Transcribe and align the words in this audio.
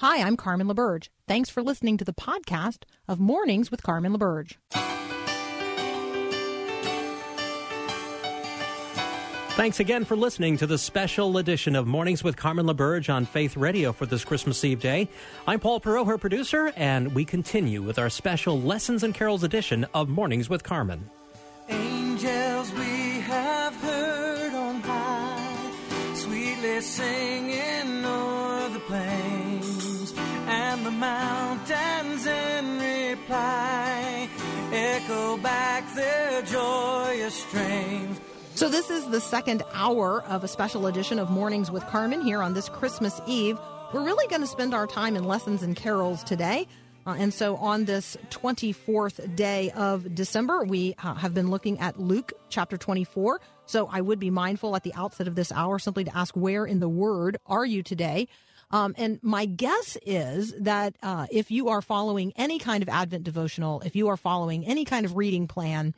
Hi, 0.00 0.22
I'm 0.22 0.36
Carmen 0.36 0.68
LaBerge. 0.68 1.08
Thanks 1.26 1.50
for 1.50 1.60
listening 1.60 1.96
to 1.96 2.04
the 2.04 2.12
podcast 2.12 2.84
of 3.08 3.18
Mornings 3.18 3.72
with 3.72 3.82
Carmen 3.82 4.16
LaBerge. 4.16 4.54
Thanks 9.56 9.80
again 9.80 10.04
for 10.04 10.14
listening 10.14 10.56
to 10.58 10.68
the 10.68 10.78
special 10.78 11.36
edition 11.38 11.74
of 11.74 11.88
Mornings 11.88 12.22
with 12.22 12.36
Carmen 12.36 12.66
LaBerge 12.66 13.12
on 13.12 13.26
Faith 13.26 13.56
Radio 13.56 13.92
for 13.92 14.06
this 14.06 14.24
Christmas 14.24 14.64
Eve 14.64 14.78
day. 14.78 15.08
I'm 15.48 15.58
Paul 15.58 15.80
Perot, 15.80 16.06
her 16.06 16.16
producer, 16.16 16.72
and 16.76 17.12
we 17.12 17.24
continue 17.24 17.82
with 17.82 17.98
our 17.98 18.08
special 18.08 18.60
Lessons 18.60 19.02
and 19.02 19.12
Carols 19.12 19.42
edition 19.42 19.84
of 19.94 20.08
Mornings 20.08 20.48
with 20.48 20.62
Carmen. 20.62 21.10
Angels 21.68 22.72
we 22.74 23.18
have 23.22 23.74
heard 23.74 24.54
on 24.54 24.80
high, 24.80 26.14
sweetly 26.14 26.80
singing 26.82 27.47
mountains 31.08 32.26
in 32.26 32.64
reply 32.78 34.28
echo 34.72 35.38
back 35.38 35.82
their 35.94 36.42
joyous 36.42 37.34
strains. 37.34 38.20
So, 38.54 38.68
this 38.68 38.90
is 38.90 39.08
the 39.08 39.20
second 39.20 39.62
hour 39.72 40.22
of 40.24 40.44
a 40.44 40.48
special 40.48 40.86
edition 40.86 41.18
of 41.18 41.30
Mornings 41.30 41.70
with 41.70 41.86
Carmen 41.86 42.20
here 42.20 42.42
on 42.42 42.52
this 42.52 42.68
Christmas 42.68 43.20
Eve. 43.26 43.58
We're 43.94 44.04
really 44.04 44.26
going 44.28 44.42
to 44.42 44.46
spend 44.46 44.74
our 44.74 44.86
time 44.86 45.16
in 45.16 45.24
lessons 45.24 45.62
and 45.62 45.74
carols 45.74 46.22
today. 46.24 46.66
Uh, 47.06 47.14
and 47.18 47.32
so, 47.32 47.56
on 47.56 47.86
this 47.86 48.18
24th 48.30 49.34
day 49.34 49.70
of 49.70 50.14
December, 50.14 50.64
we 50.64 50.94
uh, 51.02 51.14
have 51.14 51.32
been 51.32 51.48
looking 51.48 51.78
at 51.78 51.98
Luke 51.98 52.32
chapter 52.50 52.76
24. 52.76 53.40
So, 53.64 53.88
I 53.90 54.02
would 54.02 54.18
be 54.18 54.30
mindful 54.30 54.76
at 54.76 54.82
the 54.82 54.92
outset 54.92 55.26
of 55.26 55.36
this 55.36 55.52
hour 55.52 55.78
simply 55.78 56.04
to 56.04 56.14
ask, 56.14 56.36
Where 56.36 56.66
in 56.66 56.80
the 56.80 56.88
Word 56.88 57.38
are 57.46 57.64
you 57.64 57.82
today? 57.82 58.28
Um, 58.70 58.94
and 58.98 59.18
my 59.22 59.46
guess 59.46 59.96
is 60.04 60.52
that 60.60 60.96
uh, 61.02 61.26
if 61.30 61.50
you 61.50 61.68
are 61.68 61.80
following 61.80 62.32
any 62.36 62.58
kind 62.58 62.82
of 62.82 62.88
Advent 62.88 63.24
devotional, 63.24 63.80
if 63.80 63.96
you 63.96 64.08
are 64.08 64.16
following 64.16 64.66
any 64.66 64.84
kind 64.84 65.06
of 65.06 65.16
reading 65.16 65.46
plan, 65.46 65.94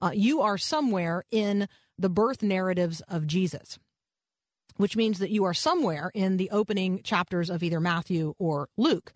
uh, 0.00 0.10
you 0.14 0.40
are 0.40 0.56
somewhere 0.56 1.24
in 1.30 1.68
the 1.98 2.08
birth 2.08 2.42
narratives 2.42 3.00
of 3.08 3.26
Jesus, 3.26 3.78
which 4.76 4.96
means 4.96 5.18
that 5.18 5.30
you 5.30 5.44
are 5.44 5.54
somewhere 5.54 6.10
in 6.14 6.38
the 6.38 6.50
opening 6.50 7.02
chapters 7.02 7.50
of 7.50 7.62
either 7.62 7.80
Matthew 7.80 8.34
or 8.38 8.68
Luke. 8.76 9.12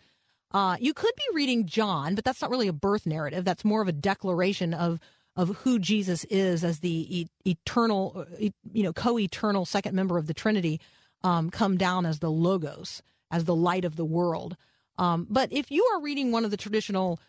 Uh, 0.52 0.76
you 0.78 0.94
could 0.94 1.14
be 1.16 1.34
reading 1.34 1.66
John, 1.66 2.14
but 2.14 2.24
that's 2.24 2.40
not 2.40 2.50
really 2.50 2.68
a 2.68 2.72
birth 2.72 3.06
narrative. 3.06 3.44
That's 3.44 3.64
more 3.64 3.82
of 3.82 3.88
a 3.88 3.92
declaration 3.92 4.74
of 4.74 5.00
of 5.36 5.56
who 5.58 5.78
Jesus 5.78 6.24
is 6.24 6.64
as 6.64 6.80
the 6.80 7.20
e- 7.20 7.28
eternal, 7.46 8.26
uh, 8.28 8.48
you 8.72 8.82
know, 8.82 8.92
co-eternal 8.92 9.64
second 9.64 9.94
member 9.94 10.18
of 10.18 10.26
the 10.26 10.34
Trinity, 10.34 10.80
um, 11.22 11.50
come 11.50 11.76
down 11.76 12.06
as 12.06 12.18
the 12.18 12.30
Logos, 12.30 13.02
as 13.30 13.44
the 13.44 13.54
light 13.54 13.84
of 13.84 13.96
the 13.96 14.04
world. 14.04 14.56
Um, 14.96 15.26
but 15.28 15.52
if 15.52 15.70
you 15.70 15.84
are 15.92 16.02
reading 16.02 16.32
one 16.32 16.44
of 16.44 16.50
the 16.50 16.56
traditional 16.56 17.20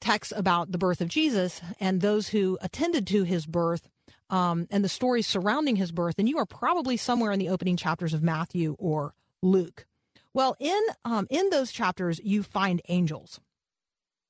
texts 0.00 0.32
about 0.36 0.70
the 0.70 0.78
birth 0.78 1.00
of 1.00 1.08
Jesus 1.08 1.60
and 1.80 2.00
those 2.00 2.28
who 2.28 2.58
attended 2.60 3.06
to 3.08 3.24
his 3.24 3.46
birth, 3.46 3.88
um, 4.30 4.66
and 4.70 4.84
the 4.84 4.88
stories 4.88 5.26
surrounding 5.26 5.76
his 5.76 5.90
birth, 5.90 6.16
and 6.18 6.28
you 6.28 6.38
are 6.38 6.46
probably 6.46 6.96
somewhere 6.96 7.32
in 7.32 7.38
the 7.38 7.48
opening 7.48 7.76
chapters 7.76 8.12
of 8.12 8.22
Matthew 8.22 8.76
or 8.78 9.14
Luke. 9.42 9.86
Well, 10.34 10.56
in 10.60 10.80
um, 11.04 11.26
in 11.30 11.50
those 11.50 11.72
chapters, 11.72 12.20
you 12.22 12.42
find 12.42 12.82
angels, 12.88 13.40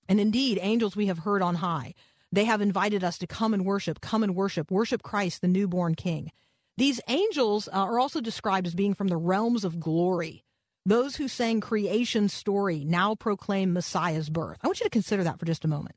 and 0.08 0.20
indeed, 0.20 0.58
angels 0.62 0.96
we 0.96 1.06
have 1.06 1.18
heard 1.20 1.42
on 1.42 1.56
high. 1.56 1.94
They 2.30 2.44
have 2.44 2.60
invited 2.60 3.02
us 3.02 3.18
to 3.18 3.26
come 3.26 3.54
and 3.54 3.64
worship, 3.64 4.00
come 4.00 4.22
and 4.22 4.34
worship, 4.34 4.70
worship 4.70 5.02
Christ, 5.02 5.40
the 5.40 5.48
newborn 5.48 5.94
King. 5.94 6.30
These 6.78 7.00
angels 7.08 7.68
uh, 7.68 7.72
are 7.72 7.98
also 7.98 8.20
described 8.20 8.66
as 8.66 8.74
being 8.74 8.94
from 8.94 9.08
the 9.08 9.16
realms 9.16 9.64
of 9.64 9.78
glory. 9.78 10.44
Those 10.86 11.16
who 11.16 11.28
sang 11.28 11.60
creation's 11.60 12.32
story 12.32 12.84
now 12.84 13.14
proclaim 13.14 13.74
Messiah's 13.74 14.30
birth. 14.30 14.58
I 14.62 14.68
want 14.68 14.80
you 14.80 14.84
to 14.84 14.90
consider 14.90 15.24
that 15.24 15.38
for 15.38 15.44
just 15.44 15.64
a 15.64 15.68
moment. 15.68 15.96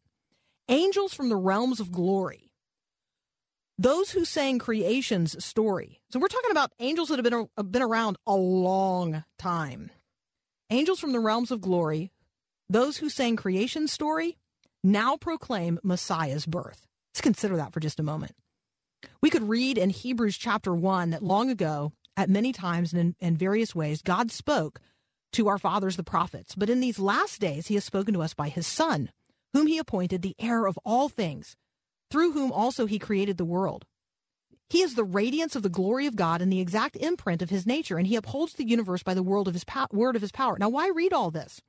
Angels 0.68 1.14
from 1.14 1.30
the 1.30 1.38
realms 1.38 1.80
of 1.80 1.92
glory 1.92 2.52
those 3.82 4.12
who 4.12 4.26
sang 4.26 4.60
creation's 4.60 5.44
story. 5.44 6.02
So 6.12 6.20
we're 6.20 6.28
talking 6.28 6.52
about 6.52 6.72
angels 6.80 7.10
that 7.10 7.18
have 7.18 7.24
been, 7.24 7.48
uh, 7.58 7.64
been 7.64 7.82
around 7.82 8.18
a 8.28 8.36
long 8.36 9.24
time. 9.40 9.90
Angels 10.70 11.00
from 11.00 11.14
the 11.14 11.20
realms 11.20 11.50
of 11.50 11.62
glory, 11.62 12.12
those 12.70 12.98
who 12.98 13.10
sang 13.10 13.36
creation's 13.36 13.92
story, 13.92 14.38
now 14.84 15.18
proclaim 15.18 15.80
Messiah's 15.84 16.46
birth. 16.46 16.86
Let's 17.12 17.22
consider 17.22 17.58
that 17.58 17.74
for 17.74 17.80
just 17.80 18.00
a 18.00 18.04
moment. 18.04 18.36
We 19.22 19.30
could 19.30 19.48
read 19.50 19.78
in 19.78 19.90
Hebrews 19.90 20.38
chapter 20.38 20.74
1 20.74 21.12
that 21.12 21.24
long 21.24 21.50
ago, 21.50 21.94
at 22.18 22.30
many 22.30 22.52
times 22.52 22.94
and 22.94 23.16
in, 23.20 23.28
in 23.28 23.38
various 23.38 23.74
ways, 23.74 24.02
God 24.02 24.32
spoke 24.32 24.80
to 25.34 25.48
our 25.48 25.58
fathers, 25.58 25.96
the 25.96 26.04
prophets. 26.04 26.56
But 26.56 26.70
in 26.70 26.82
these 26.82 27.00
last 27.00 27.40
days, 27.40 27.68
he 27.68 27.76
has 27.76 27.86
spoken 27.86 28.14
to 28.14 28.22
us 28.22 28.34
by 28.34 28.50
his 28.50 28.68
Son, 28.68 29.12
whom 29.54 29.68
he 29.68 29.78
appointed 29.78 30.22
the 30.22 30.36
heir 30.40 30.66
of 30.66 30.78
all 30.86 31.10
things 31.10 31.56
through 32.10 32.34
whom 32.34 32.52
also 32.52 32.86
he 32.86 33.00
created 33.00 33.38
the 33.38 33.46
world. 33.46 33.86
He 34.70 34.82
is 34.82 34.96
the 34.96 35.04
radiance 35.04 35.56
of 35.56 35.64
the 35.64 35.70
glory 35.70 36.08
of 36.08 36.16
God 36.16 36.42
and 36.42 36.52
the 36.52 36.60
exact 36.60 36.96
imprint 36.98 37.42
of 37.42 37.50
his 37.50 37.66
nature, 37.66 37.98
and 37.98 38.08
he 38.08 38.16
upholds 38.16 38.54
the 38.54 38.68
universe 38.68 39.04
by 39.04 39.14
the 39.14 39.24
word 39.24 39.48
of 39.48 39.54
his, 39.54 39.64
po- 39.64 39.88
word 39.92 40.16
of 40.16 40.22
his 40.22 40.32
power. 40.32 40.58
Now, 40.60 40.70
why 40.70 40.90
read 40.90 41.14
all 41.14 41.32
this? 41.32 41.62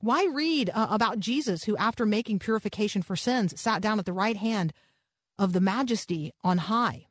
Why 0.00 0.26
read 0.26 0.70
uh, 0.74 0.88
about 0.90 1.18
Jesus, 1.18 1.64
who, 1.64 1.76
after 1.76 2.06
making 2.06 2.38
purification 2.38 3.02
for 3.02 3.16
sins, 3.16 3.58
sat 3.60 3.82
down 3.82 3.98
at 3.98 4.06
the 4.06 4.12
right 4.12 4.36
hand 4.36 4.72
of 5.38 5.52
the 5.52 5.60
majesty 5.60 6.32
on 6.42 6.58
high? 6.58 7.06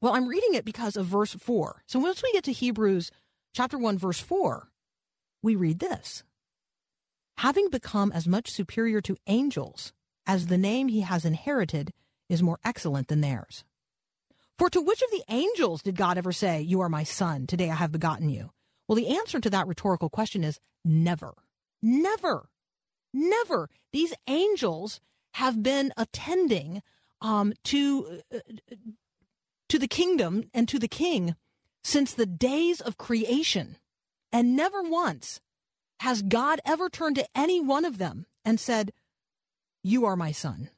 Well, 0.00 0.14
I'm 0.14 0.28
reading 0.28 0.54
it 0.54 0.64
because 0.64 0.96
of 0.96 1.06
verse 1.06 1.32
4. 1.32 1.82
So 1.86 2.00
once 2.00 2.22
we 2.22 2.32
get 2.32 2.44
to 2.44 2.52
Hebrews 2.52 3.10
chapter 3.54 3.78
1, 3.78 3.98
verse 3.98 4.18
4, 4.18 4.68
we 5.42 5.54
read 5.54 5.78
this 5.78 6.24
Having 7.38 7.70
become 7.70 8.12
as 8.12 8.28
much 8.28 8.50
superior 8.50 9.00
to 9.02 9.16
angels 9.26 9.92
as 10.26 10.46
the 10.46 10.58
name 10.58 10.88
he 10.88 11.00
has 11.00 11.24
inherited 11.24 11.92
is 12.28 12.42
more 12.42 12.58
excellent 12.64 13.08
than 13.08 13.20
theirs. 13.20 13.64
For 14.58 14.70
to 14.70 14.80
which 14.80 15.02
of 15.02 15.10
the 15.10 15.24
angels 15.28 15.82
did 15.82 15.96
God 15.96 16.18
ever 16.18 16.32
say, 16.32 16.60
You 16.60 16.80
are 16.80 16.88
my 16.88 17.04
son, 17.04 17.46
today 17.46 17.70
I 17.70 17.74
have 17.74 17.92
begotten 17.92 18.28
you? 18.28 18.50
Well, 18.86 18.96
the 18.96 19.16
answer 19.16 19.40
to 19.40 19.50
that 19.50 19.66
rhetorical 19.66 20.08
question 20.08 20.44
is 20.44 20.60
never. 20.84 21.34
Never. 21.82 22.48
Never. 23.14 23.68
These 23.92 24.14
angels 24.28 25.00
have 25.34 25.62
been 25.62 25.92
attending 25.96 26.82
um, 27.22 27.54
to, 27.64 28.20
uh, 28.34 28.38
to 29.68 29.78
the 29.78 29.88
kingdom 29.88 30.44
and 30.52 30.68
to 30.68 30.78
the 30.78 30.88
king 30.88 31.34
since 31.82 32.12
the 32.12 32.26
days 32.26 32.80
of 32.82 32.98
creation. 32.98 33.76
And 34.30 34.54
never 34.54 34.82
once 34.82 35.40
has 36.00 36.20
God 36.20 36.60
ever 36.66 36.90
turned 36.90 37.16
to 37.16 37.28
any 37.34 37.60
one 37.60 37.84
of 37.84 37.98
them 37.98 38.26
and 38.44 38.60
said, 38.60 38.92
you 39.82 40.04
are 40.04 40.16
my 40.16 40.32
son. 40.32 40.68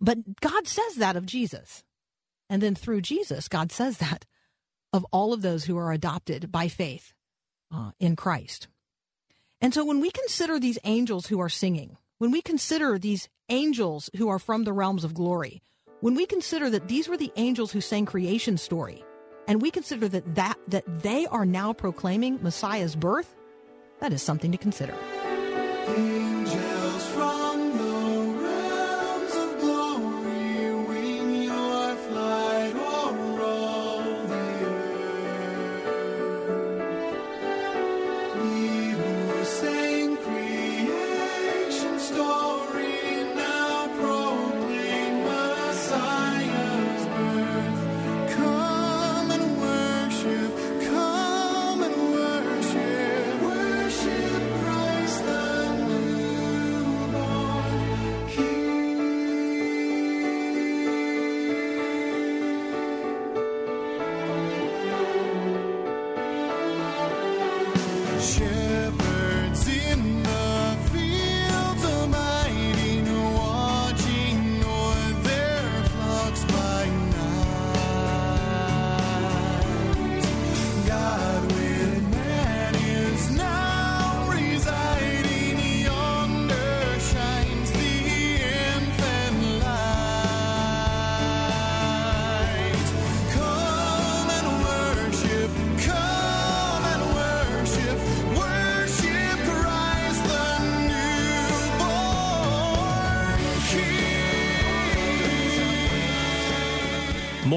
But 0.00 0.40
God 0.40 0.66
says 0.66 0.96
that 0.96 1.16
of 1.16 1.26
Jesus. 1.26 1.84
And 2.50 2.62
then 2.62 2.74
through 2.74 3.02
Jesus, 3.02 3.48
God 3.48 3.70
says 3.70 3.98
that 3.98 4.24
of 4.92 5.06
all 5.12 5.32
of 5.32 5.42
those 5.42 5.64
who 5.64 5.78
are 5.78 5.92
adopted 5.92 6.52
by 6.52 6.68
faith 6.68 7.12
uh, 7.74 7.92
in 7.98 8.16
Christ. 8.16 8.68
And 9.60 9.72
so 9.72 9.84
when 9.84 10.00
we 10.00 10.10
consider 10.10 10.58
these 10.58 10.78
angels 10.84 11.26
who 11.26 11.40
are 11.40 11.48
singing, 11.48 11.96
when 12.22 12.30
we 12.30 12.40
consider 12.40 13.00
these 13.00 13.28
angels 13.48 14.08
who 14.16 14.28
are 14.28 14.38
from 14.38 14.62
the 14.62 14.72
realms 14.72 15.02
of 15.02 15.12
glory, 15.12 15.60
when 16.02 16.14
we 16.14 16.24
consider 16.24 16.70
that 16.70 16.86
these 16.86 17.08
were 17.08 17.16
the 17.16 17.32
angels 17.34 17.72
who 17.72 17.80
sang 17.80 18.06
creation 18.06 18.56
story, 18.56 19.02
and 19.48 19.60
we 19.60 19.72
consider 19.72 20.06
that, 20.06 20.36
that, 20.36 20.56
that 20.68 20.84
they 21.02 21.26
are 21.26 21.44
now 21.44 21.72
proclaiming 21.72 22.40
Messiah's 22.40 22.94
birth, 22.94 23.34
that 23.98 24.12
is 24.12 24.22
something 24.22 24.52
to 24.52 24.56
consider. 24.56 24.94
is 25.88 26.81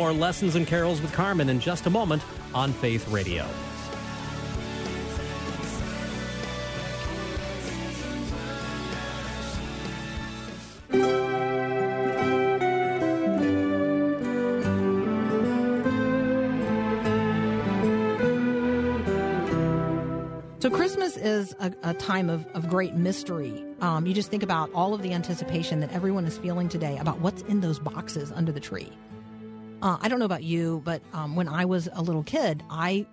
more 0.06 0.14
lessons 0.14 0.54
and 0.54 0.68
carols 0.68 1.02
with 1.02 1.12
Carmen 1.14 1.50
in 1.50 1.60
just 1.60 1.88
a 1.88 1.90
moment 1.90 2.22
on 2.54 2.72
Faith 2.72 3.08
Radio. 3.08 3.44
So 20.60 20.70
Christmas 20.70 21.18
is 21.18 21.56
a, 21.60 21.74
a 21.82 21.96
time 21.96 22.30
of, 22.30 22.46
of 22.54 22.70
great 22.70 22.94
mystery. 22.94 23.66
Um, 23.82 24.06
you 24.06 24.14
just 24.14 24.30
think 24.30 24.44
about 24.44 24.72
all 24.76 24.94
of 24.94 25.02
the 25.02 25.14
anticipation 25.14 25.80
that 25.80 25.92
everyone 25.92 26.26
is 26.26 26.38
feeling 26.38 26.70
today 26.70 26.96
about 27.00 27.22
what's 27.22 27.42
in 27.44 27.62
those 27.62 27.80
boxes 27.80 28.32
under 28.32 28.52
the 28.52 28.60
tree. 28.60 28.92
Uh, 29.86 30.00
I 30.02 30.10
don't 30.10 30.18
know 30.18 30.26
about 30.26 30.42
you, 30.42 30.82
but 30.84 31.04
um, 31.14 31.36
when 31.36 31.48
I 31.48 31.66
was 31.66 31.88
a 31.94 32.02
little 32.02 32.24
kid, 32.24 32.64
I 32.72 33.06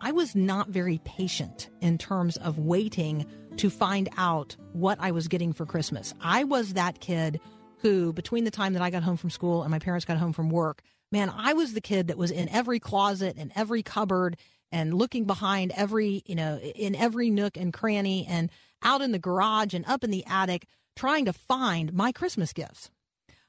I 0.00 0.12
was 0.12 0.36
not 0.36 0.68
very 0.68 1.00
patient 1.04 1.68
in 1.80 1.98
terms 1.98 2.36
of 2.36 2.56
waiting 2.56 3.26
to 3.56 3.68
find 3.68 4.08
out 4.16 4.54
what 4.74 4.96
I 5.00 5.10
was 5.10 5.26
getting 5.26 5.52
for 5.52 5.66
Christmas. 5.66 6.14
I 6.20 6.44
was 6.44 6.74
that 6.74 7.00
kid 7.00 7.40
who, 7.78 8.12
between 8.12 8.44
the 8.44 8.52
time 8.52 8.74
that 8.74 8.82
I 8.82 8.90
got 8.90 9.02
home 9.02 9.16
from 9.16 9.30
school 9.30 9.62
and 9.62 9.72
my 9.72 9.80
parents 9.80 10.04
got 10.04 10.18
home 10.18 10.32
from 10.32 10.50
work, 10.50 10.82
man, 11.10 11.32
I 11.36 11.52
was 11.52 11.72
the 11.72 11.80
kid 11.80 12.06
that 12.06 12.16
was 12.16 12.30
in 12.30 12.48
every 12.48 12.78
closet 12.78 13.34
and 13.36 13.50
every 13.56 13.82
cupboard 13.82 14.36
and 14.70 14.94
looking 14.94 15.24
behind 15.24 15.72
every, 15.74 16.22
you 16.26 16.36
know, 16.36 16.58
in 16.58 16.94
every 16.94 17.28
nook 17.28 17.56
and 17.56 17.72
cranny 17.72 18.24
and 18.28 18.50
out 18.84 19.02
in 19.02 19.10
the 19.10 19.18
garage 19.18 19.74
and 19.74 19.84
up 19.86 20.04
in 20.04 20.12
the 20.12 20.24
attic 20.26 20.68
trying 20.94 21.24
to 21.24 21.32
find 21.32 21.92
my 21.92 22.12
Christmas 22.12 22.52
gifts. 22.52 22.88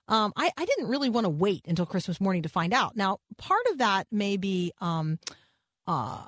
Um, 0.07 0.33
I, 0.35 0.51
I, 0.55 0.65
didn't 0.65 0.87
really 0.87 1.09
want 1.09 1.25
to 1.25 1.29
wait 1.29 1.65
until 1.67 1.87
Christmas 1.87 2.21
morning 2.21 2.43
to 2.43 2.49
find 2.49 2.73
out. 2.73 2.95
Now, 2.95 3.17
part 3.37 3.65
of 3.71 3.79
that 3.79 4.05
may 4.11 4.37
be 4.37 4.71
um, 4.79 5.17
uh, 5.87 6.25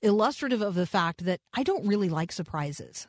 illustrative 0.00 0.62
of 0.62 0.74
the 0.74 0.86
fact 0.86 1.24
that 1.26 1.40
I 1.52 1.62
don't 1.62 1.86
really 1.86 2.08
like 2.08 2.32
surprises. 2.32 3.06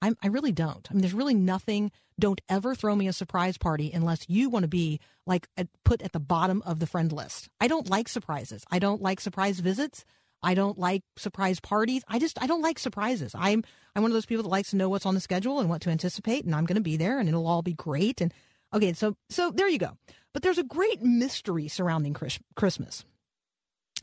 I'm, 0.00 0.16
I 0.22 0.28
really 0.28 0.52
don't. 0.52 0.86
I 0.88 0.94
mean, 0.94 1.00
there's 1.00 1.14
really 1.14 1.34
nothing. 1.34 1.90
Don't 2.20 2.40
ever 2.48 2.74
throw 2.74 2.94
me 2.94 3.08
a 3.08 3.12
surprise 3.12 3.58
party 3.58 3.90
unless 3.92 4.28
you 4.28 4.48
want 4.48 4.62
to 4.62 4.68
be 4.68 5.00
like 5.26 5.48
put 5.84 6.02
at 6.02 6.12
the 6.12 6.20
bottom 6.20 6.62
of 6.64 6.78
the 6.78 6.86
friend 6.86 7.12
list. 7.12 7.48
I 7.60 7.66
don't 7.68 7.90
like 7.90 8.08
surprises. 8.08 8.64
I 8.70 8.78
don't 8.78 9.02
like 9.02 9.20
surprise 9.20 9.58
visits. 9.58 10.04
I 10.42 10.54
don't 10.54 10.78
like 10.78 11.02
surprise 11.16 11.58
parties. 11.58 12.04
I 12.08 12.18
just 12.18 12.40
I 12.40 12.46
don't 12.46 12.62
like 12.62 12.78
surprises. 12.78 13.34
I'm 13.34 13.64
I'm 13.94 14.02
one 14.02 14.12
of 14.12 14.14
those 14.14 14.26
people 14.26 14.44
that 14.44 14.48
likes 14.48 14.70
to 14.70 14.76
know 14.76 14.88
what's 14.88 15.06
on 15.06 15.14
the 15.14 15.20
schedule 15.20 15.58
and 15.58 15.68
what 15.68 15.80
to 15.82 15.90
anticipate, 15.90 16.44
and 16.44 16.54
I'm 16.54 16.64
going 16.64 16.76
to 16.76 16.80
be 16.80 16.96
there, 16.96 17.18
and 17.18 17.28
it'll 17.28 17.46
all 17.46 17.62
be 17.62 17.72
great. 17.72 18.20
And 18.20 18.32
okay, 18.74 18.92
so 18.92 19.16
so 19.28 19.50
there 19.50 19.68
you 19.68 19.78
go. 19.78 19.96
But 20.32 20.42
there's 20.42 20.58
a 20.58 20.64
great 20.64 21.02
mystery 21.02 21.68
surrounding 21.68 22.14
Christmas. 22.54 23.04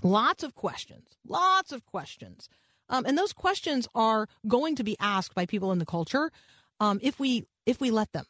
Lots 0.03 0.43
of 0.43 0.55
questions, 0.55 1.17
lots 1.25 1.71
of 1.71 1.85
questions, 1.85 2.49
um, 2.89 3.05
and 3.05 3.17
those 3.17 3.33
questions 3.33 3.87
are 3.95 4.27
going 4.47 4.75
to 4.75 4.83
be 4.83 4.97
asked 4.99 5.33
by 5.33 5.45
people 5.45 5.71
in 5.71 5.79
the 5.79 5.85
culture 5.85 6.31
um, 6.79 6.99
if 7.01 7.19
we 7.19 7.45
if 7.65 7.79
we 7.79 7.91
let 7.91 8.11
them. 8.11 8.25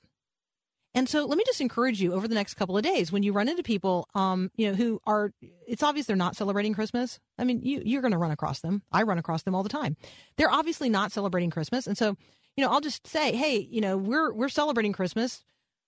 And 0.96 1.10
so 1.10 1.26
let 1.26 1.38
me 1.38 1.44
just 1.46 1.60
encourage 1.60 2.02
you 2.02 2.14
over 2.14 2.26
the 2.26 2.36
next 2.36 2.54
couple 2.54 2.78
of 2.78 2.84
days 2.84 3.12
when 3.12 3.22
you 3.22 3.34
run 3.34 3.50
into 3.50 3.64
people, 3.64 4.08
um, 4.16 4.50
you 4.56 4.70
know, 4.70 4.76
who 4.76 5.02
are, 5.06 5.34
it's 5.68 5.84
obvious 5.84 6.08
they're 6.08 6.16
not 6.16 6.38
celebrating 6.38 6.74
Christmas. 6.74 7.20
I 7.38 7.44
mean, 7.44 7.60
you, 7.62 7.82
you're 7.84 8.02
going 8.02 8.14
to 8.14 8.18
run 8.18 8.32
across 8.32 8.62
them. 8.62 8.82
I 8.94 9.04
run 9.04 9.18
across 9.18 9.44
them 9.44 9.54
all 9.56 9.64
the 9.64 9.68
time. 9.68 9.98
They're 10.38 10.50
obviously 10.50 10.88
not 10.88 11.12
celebrating 11.12 11.50
Christmas. 11.50 11.86
And 11.86 11.98
so, 11.98 12.16
you 12.56 12.64
know, 12.64 12.72
I'll 12.72 12.80
just 12.80 13.06
say, 13.06 13.36
hey, 13.36 13.58
you 13.58 13.82
know, 13.82 13.98
we're, 13.98 14.32
we're 14.32 14.48
celebrating 14.48 14.94
Christmas. 14.94 15.44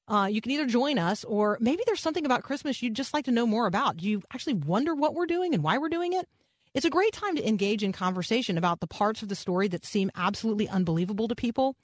Uh, 0.07 0.27
you 0.31 0.41
can 0.41 0.51
either 0.51 0.65
join 0.65 0.97
us 0.97 1.23
or 1.23 1.57
maybe 1.59 1.83
there's 1.85 1.99
something 1.99 2.25
about 2.25 2.43
Christmas 2.43 2.81
you'd 2.81 2.95
just 2.95 3.13
like 3.13 3.25
to 3.25 3.31
know 3.31 3.45
more 3.45 3.67
about. 3.67 3.97
Do 3.97 4.09
you 4.09 4.21
actually 4.33 4.53
wonder 4.53 4.95
what 4.95 5.13
we're 5.13 5.25
doing 5.25 5.53
and 5.53 5.63
why 5.63 5.77
we're 5.77 5.89
doing 5.89 6.13
it? 6.13 6.27
It's 6.73 6.85
a 6.85 6.89
great 6.89 7.13
time 7.13 7.35
to 7.35 7.47
engage 7.47 7.83
in 7.83 7.91
conversation 7.91 8.57
about 8.57 8.79
the 8.79 8.87
parts 8.87 9.21
of 9.21 9.29
the 9.29 9.35
story 9.35 9.67
that 9.69 9.85
seem 9.85 10.11
absolutely 10.15 10.69
unbelievable 10.69 11.27
to 11.27 11.35
people 11.35 11.75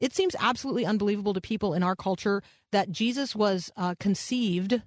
it 0.00 0.14
seems 0.14 0.36
absolutely 0.38 0.86
unbelievable 0.86 1.34
to 1.34 1.40
people 1.40 1.74
in 1.74 1.82
our 1.82 1.96
culture 1.96 2.42
that 2.72 2.90
Jesus 2.90 3.34
was 3.34 3.70
uh, 3.76 3.94
conceived 3.98 4.80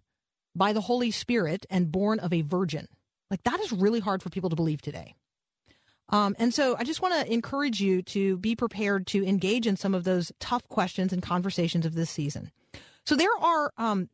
by 0.55 0.73
the 0.73 0.81
Holy 0.81 1.11
Spirit 1.11 1.65
and 1.69 1.91
born 1.91 2.19
of 2.19 2.33
a 2.33 2.41
virgin. 2.41 2.87
Like, 3.29 3.43
that 3.43 3.59
is 3.59 3.71
really 3.71 3.99
hard 3.99 4.21
for 4.21 4.29
people 4.29 4.49
to 4.49 4.55
believe 4.55 4.81
today. 4.81 5.15
Um, 6.09 6.35
and 6.39 6.53
so 6.53 6.75
I 6.77 6.83
just 6.83 7.01
want 7.01 7.13
to 7.13 7.33
encourage 7.33 7.79
you 7.79 8.01
to 8.03 8.37
be 8.37 8.55
prepared 8.55 9.07
to 9.07 9.25
engage 9.25 9.65
in 9.65 9.77
some 9.77 9.93
of 9.93 10.03
those 10.03 10.31
tough 10.39 10.67
questions 10.67 11.13
and 11.13 11.21
conversations 11.21 11.85
of 11.85 11.93
this 11.93 12.09
season. 12.09 12.51
So 13.05 13.15
there 13.15 13.35
are 13.39 13.71
um, 13.77 14.09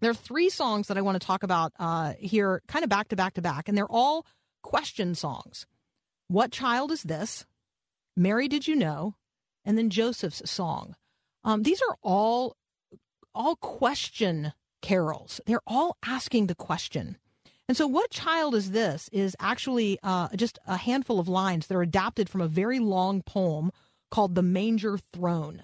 there 0.00 0.10
are 0.10 0.14
three 0.14 0.50
songs 0.50 0.88
that 0.88 0.98
I 0.98 1.02
want 1.02 1.20
to 1.20 1.26
talk 1.26 1.42
about 1.42 1.72
uh, 1.78 2.14
here, 2.18 2.62
kind 2.68 2.82
of 2.82 2.88
back 2.88 3.08
to 3.08 3.16
back 3.16 3.34
to 3.34 3.42
back, 3.42 3.68
and 3.68 3.76
they're 3.76 3.90
all 3.90 4.26
question 4.62 5.14
songs. 5.14 5.66
What 6.28 6.50
child 6.50 6.90
is 6.90 7.02
this? 7.02 7.44
Mary, 8.16 8.48
did 8.48 8.66
you 8.68 8.76
know? 8.76 9.14
and 9.64 9.78
then 9.78 9.90
Joseph's 9.90 10.48
song. 10.48 10.94
Um, 11.42 11.62
these 11.62 11.80
are 11.82 11.96
all 12.02 12.56
all 13.34 13.56
question 13.56 14.52
carols. 14.82 15.40
They're 15.46 15.60
all 15.66 15.96
asking 16.04 16.46
the 16.46 16.54
question. 16.54 17.16
And 17.66 17.76
so, 17.76 17.86
what 17.86 18.10
child 18.10 18.54
is 18.54 18.70
this? 18.72 19.08
Is 19.12 19.34
actually 19.40 19.98
uh, 20.02 20.28
just 20.36 20.58
a 20.66 20.76
handful 20.76 21.18
of 21.18 21.28
lines 21.28 21.66
that 21.66 21.74
are 21.74 21.82
adapted 21.82 22.28
from 22.28 22.42
a 22.42 22.48
very 22.48 22.78
long 22.78 23.22
poem 23.22 23.70
called 24.10 24.34
"The 24.34 24.42
Manger 24.42 24.98
Throne." 25.12 25.62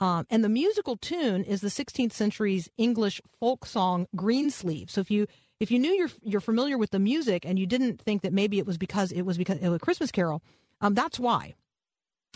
Um, 0.00 0.26
and 0.28 0.42
the 0.42 0.48
musical 0.48 0.96
tune 0.96 1.44
is 1.44 1.60
the 1.60 1.68
16th 1.68 2.12
century's 2.12 2.68
English 2.76 3.20
folk 3.38 3.64
song 3.64 4.06
"Greensleeve." 4.16 4.90
So 4.90 5.00
if 5.00 5.10
you 5.10 5.26
if 5.60 5.70
you 5.70 5.78
knew 5.78 5.92
you're 5.92 6.10
you're 6.22 6.40
familiar 6.40 6.76
with 6.76 6.90
the 6.90 6.98
music 6.98 7.44
and 7.44 7.58
you 7.58 7.66
didn't 7.66 8.00
think 8.00 8.22
that 8.22 8.32
maybe 8.32 8.58
it 8.58 8.66
was 8.66 8.76
because 8.76 9.12
it 9.12 9.22
was 9.22 9.38
because 9.38 9.58
it 9.58 9.68
was 9.68 9.76
a 9.76 9.84
Christmas 9.84 10.10
carol, 10.10 10.42
um, 10.80 10.94
that's 10.94 11.18
why. 11.18 11.54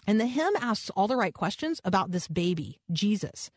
And 0.06 0.18
the 0.18 0.26
hymn 0.26 0.54
asks 0.58 0.88
all 0.90 1.06
the 1.06 1.16
right 1.16 1.34
questions 1.34 1.82
about 1.84 2.12
this 2.12 2.28
baby, 2.28 2.80
Jesus, 2.90 3.50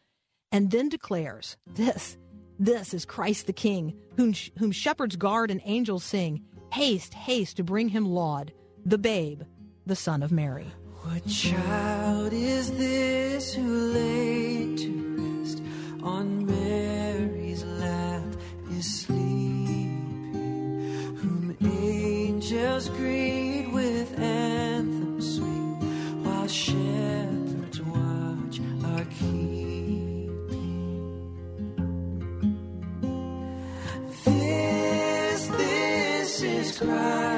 and 0.52 0.70
then 0.70 0.90
declares, 0.90 1.56
This, 1.66 2.18
this 2.60 2.94
is 2.94 3.06
Christ 3.06 3.48
the 3.48 3.54
King, 3.54 3.98
whom, 4.18 4.34
whom 4.58 4.74
shepherds 4.74 5.16
guard 5.16 5.50
and 5.50 5.62
angels 5.64 6.04
sing. 6.04 6.44
Haste, 6.74 7.14
haste 7.14 7.58
to 7.58 7.64
bring 7.64 7.88
him 7.88 8.06
laud, 8.06 8.52
the 8.86 8.98
babe, 8.98 9.44
the 9.86 9.96
Son 9.96 10.22
of 10.22 10.32
Mary. 10.34 10.68
What 11.04 11.26
child 11.26 12.32
is 12.32 12.72
this 12.78 13.56
who 13.56 13.92
laid 13.92 14.78
to 14.78 15.40
rest 15.42 15.64
on 16.04 16.46
Mary's 16.46 17.64
lap 17.64 18.24
is 18.70 19.02
sleeping, 19.02 20.36
whom 21.18 21.58
angels 21.64 22.90
greet 22.90 23.68
with 23.74 24.20
anthems 24.20 25.38
sweet? 25.38 25.78
While 26.24 26.48
shepherds 26.48 27.82
watch 27.82 28.62
are 28.86 29.06
keeping. 29.06 30.30
This, 34.24 35.48
this 35.48 36.42
is 36.44 36.78
Christ 36.78 37.31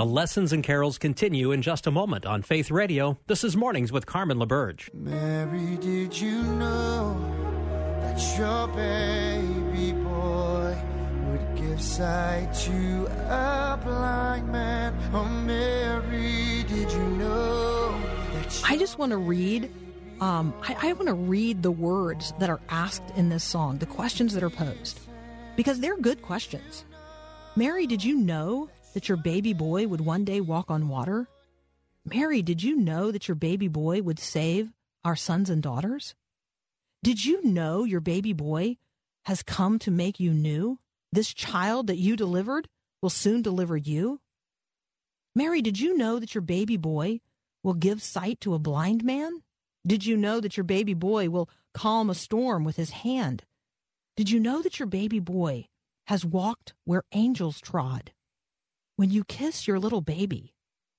The 0.00 0.06
lessons 0.06 0.54
and 0.54 0.64
carols 0.64 0.96
continue 0.96 1.52
in 1.52 1.60
just 1.60 1.86
a 1.86 1.90
moment 1.90 2.24
on 2.24 2.40
Faith 2.40 2.70
Radio. 2.70 3.18
This 3.26 3.44
is 3.44 3.54
Mornings 3.54 3.92
with 3.92 4.06
Carmen 4.06 4.38
LaBerge. 4.38 4.88
Mary, 4.94 5.76
did 5.76 6.18
you 6.18 6.40
know 6.40 7.20
that 8.00 8.18
your 8.38 8.66
baby 8.68 9.92
boy 9.92 10.74
would 11.26 11.54
give 11.54 11.82
sight 11.82 12.50
to 12.62 13.08
a 13.28 13.78
blind 13.84 14.50
man? 14.50 14.96
Oh, 15.12 15.24
Mary, 15.26 16.64
did 16.66 16.90
you 16.90 17.06
know 17.18 18.00
that 18.32 18.62
I 18.64 18.78
just 18.78 18.96
want 18.96 19.10
to 19.10 19.18
read. 19.18 19.70
Um, 20.22 20.54
I, 20.62 20.76
I 20.80 20.92
want 20.94 21.08
to 21.08 21.14
read 21.14 21.62
the 21.62 21.70
words 21.70 22.32
that 22.38 22.48
are 22.48 22.60
asked 22.70 23.10
in 23.16 23.28
this 23.28 23.44
song, 23.44 23.76
the 23.76 23.84
questions 23.84 24.32
that 24.32 24.42
are 24.42 24.48
posed, 24.48 24.98
because 25.56 25.78
they're 25.80 25.98
good 25.98 26.22
questions. 26.22 26.86
Mary, 27.54 27.86
did 27.86 28.02
you 28.02 28.16
know 28.16 28.70
that 28.94 29.08
your 29.08 29.16
baby 29.16 29.52
boy 29.52 29.86
would 29.86 30.00
one 30.00 30.24
day 30.24 30.40
walk 30.40 30.70
on 30.70 30.88
water? 30.88 31.28
Mary, 32.04 32.42
did 32.42 32.62
you 32.62 32.76
know 32.76 33.10
that 33.10 33.28
your 33.28 33.34
baby 33.34 33.68
boy 33.68 34.02
would 34.02 34.18
save 34.18 34.72
our 35.04 35.16
sons 35.16 35.50
and 35.50 35.62
daughters? 35.62 36.14
Did 37.02 37.24
you 37.24 37.44
know 37.44 37.84
your 37.84 38.00
baby 38.00 38.32
boy 38.32 38.76
has 39.24 39.42
come 39.42 39.78
to 39.80 39.90
make 39.90 40.20
you 40.20 40.32
new? 40.32 40.78
This 41.12 41.32
child 41.32 41.86
that 41.86 41.98
you 41.98 42.16
delivered 42.16 42.68
will 43.02 43.10
soon 43.10 43.42
deliver 43.42 43.76
you? 43.76 44.20
Mary, 45.34 45.62
did 45.62 45.78
you 45.78 45.96
know 45.96 46.18
that 46.18 46.34
your 46.34 46.42
baby 46.42 46.76
boy 46.76 47.20
will 47.62 47.74
give 47.74 48.02
sight 48.02 48.40
to 48.40 48.54
a 48.54 48.58
blind 48.58 49.04
man? 49.04 49.42
Did 49.86 50.04
you 50.04 50.16
know 50.16 50.40
that 50.40 50.56
your 50.56 50.64
baby 50.64 50.94
boy 50.94 51.30
will 51.30 51.48
calm 51.72 52.10
a 52.10 52.14
storm 52.14 52.64
with 52.64 52.76
his 52.76 52.90
hand? 52.90 53.44
Did 54.16 54.30
you 54.30 54.40
know 54.40 54.60
that 54.62 54.78
your 54.78 54.86
baby 54.86 55.20
boy 55.20 55.68
has 56.06 56.24
walked 56.24 56.74
where 56.84 57.04
angels 57.12 57.60
trod? 57.60 58.12
When 59.00 59.10
you 59.10 59.24
kiss 59.24 59.66
your 59.66 59.78
little 59.78 60.02
baby, 60.02 60.52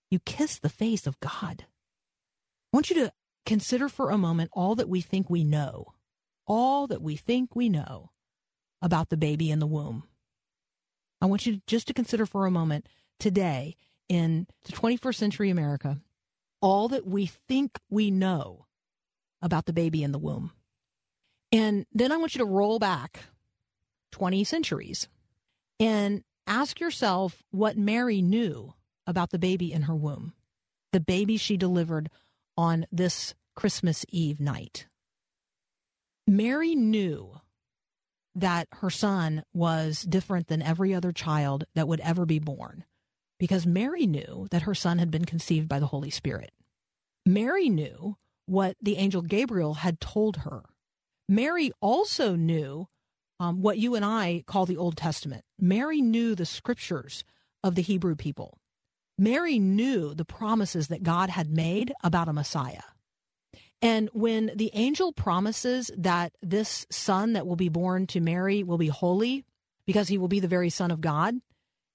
you 0.09 0.17
kiss 0.17 0.57
the 0.57 0.69
face 0.69 1.05
of 1.05 1.19
God. 1.19 1.65
I 1.67 2.75
want 2.75 2.89
you 2.89 2.95
to 2.95 3.13
consider 3.45 3.87
for 3.89 4.09
a 4.09 4.17
moment 4.17 4.49
all 4.53 4.73
that 4.73 4.89
we 4.89 5.01
think 5.01 5.29
we 5.29 5.43
know, 5.43 5.93
all 6.47 6.87
that 6.87 7.03
we 7.03 7.15
think 7.15 7.55
we 7.55 7.69
know 7.69 8.09
about 8.81 9.09
the 9.09 9.17
baby 9.17 9.51
in 9.51 9.59
the 9.59 9.67
womb. 9.67 10.05
I 11.21 11.27
want 11.27 11.45
you 11.45 11.61
just 11.67 11.85
to 11.89 11.93
consider 11.93 12.25
for 12.25 12.47
a 12.47 12.49
moment 12.49 12.87
today 13.19 13.75
in 14.09 14.47
the 14.65 14.71
21st 14.71 15.15
century 15.15 15.51
America 15.51 15.99
all 16.59 16.87
that 16.87 17.05
we 17.05 17.27
think 17.27 17.77
we 17.91 18.09
know 18.09 18.65
about 19.43 19.67
the 19.67 19.73
baby 19.73 20.01
in 20.01 20.11
the 20.11 20.17
womb. 20.17 20.53
And 21.51 21.85
then 21.93 22.11
I 22.11 22.17
want 22.17 22.33
you 22.33 22.39
to 22.39 22.45
roll 22.45 22.79
back 22.79 23.25
20 24.13 24.43
centuries 24.43 25.07
and 25.79 26.23
ask 26.47 26.79
yourself 26.79 27.43
what 27.51 27.77
Mary 27.77 28.21
knew 28.21 28.73
about 29.07 29.31
the 29.31 29.39
baby 29.39 29.71
in 29.71 29.83
her 29.83 29.95
womb, 29.95 30.33
the 30.91 30.99
baby 30.99 31.37
she 31.37 31.57
delivered 31.57 32.09
on 32.57 32.85
this 32.91 33.33
Christmas 33.55 34.05
Eve 34.09 34.39
night. 34.39 34.87
Mary 36.27 36.75
knew 36.75 37.41
that 38.35 38.67
her 38.73 38.89
son 38.89 39.43
was 39.53 40.03
different 40.03 40.47
than 40.47 40.61
every 40.61 40.93
other 40.93 41.11
child 41.11 41.65
that 41.75 41.87
would 41.87 41.99
ever 42.01 42.25
be 42.25 42.39
born 42.39 42.85
because 43.39 43.65
Mary 43.65 44.05
knew 44.05 44.47
that 44.51 44.61
her 44.61 44.75
son 44.75 44.99
had 44.99 45.09
been 45.09 45.25
conceived 45.25 45.67
by 45.67 45.79
the 45.79 45.87
Holy 45.87 46.11
Spirit. 46.11 46.51
Mary 47.25 47.69
knew 47.69 48.15
what 48.45 48.77
the 48.81 48.97
angel 48.97 49.21
Gabriel 49.21 49.75
had 49.75 49.99
told 49.99 50.37
her. 50.37 50.61
Mary 51.27 51.71
also 51.81 52.35
knew 52.35 52.87
um, 53.41 53.63
what 53.63 53.79
you 53.79 53.95
and 53.95 54.05
I 54.05 54.43
call 54.45 54.67
the 54.67 54.77
Old 54.77 54.95
Testament. 54.95 55.43
Mary 55.59 55.99
knew 55.99 56.35
the 56.35 56.45
scriptures 56.45 57.23
of 57.63 57.73
the 57.73 57.81
Hebrew 57.81 58.15
people. 58.15 58.59
Mary 59.17 59.57
knew 59.57 60.13
the 60.13 60.25
promises 60.25 60.89
that 60.89 61.01
God 61.01 61.31
had 61.31 61.49
made 61.49 61.91
about 62.03 62.27
a 62.27 62.33
Messiah. 62.33 62.83
And 63.81 64.09
when 64.13 64.51
the 64.55 64.69
angel 64.75 65.11
promises 65.11 65.89
that 65.97 66.33
this 66.43 66.85
son 66.91 67.33
that 67.33 67.47
will 67.47 67.55
be 67.55 67.69
born 67.69 68.05
to 68.07 68.19
Mary 68.19 68.61
will 68.61 68.77
be 68.77 68.89
holy 68.89 69.43
because 69.87 70.07
he 70.07 70.19
will 70.19 70.27
be 70.27 70.39
the 70.39 70.47
very 70.47 70.69
Son 70.69 70.91
of 70.91 71.01
God, 71.01 71.33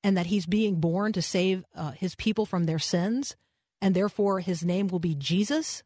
and 0.02 0.16
that 0.16 0.26
he's 0.26 0.46
being 0.46 0.80
born 0.80 1.12
to 1.12 1.22
save 1.22 1.64
uh, 1.76 1.92
his 1.92 2.16
people 2.16 2.44
from 2.44 2.64
their 2.64 2.80
sins, 2.80 3.36
and 3.80 3.94
therefore 3.94 4.40
his 4.40 4.64
name 4.64 4.88
will 4.88 4.98
be 4.98 5.14
Jesus, 5.14 5.84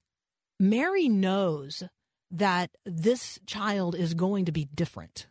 Mary 0.58 1.06
knows 1.06 1.82
that 2.30 2.70
this 2.86 3.38
child 3.46 3.94
is 3.94 4.14
going 4.14 4.46
to 4.46 4.52
be 4.52 4.64
different. 4.64 5.26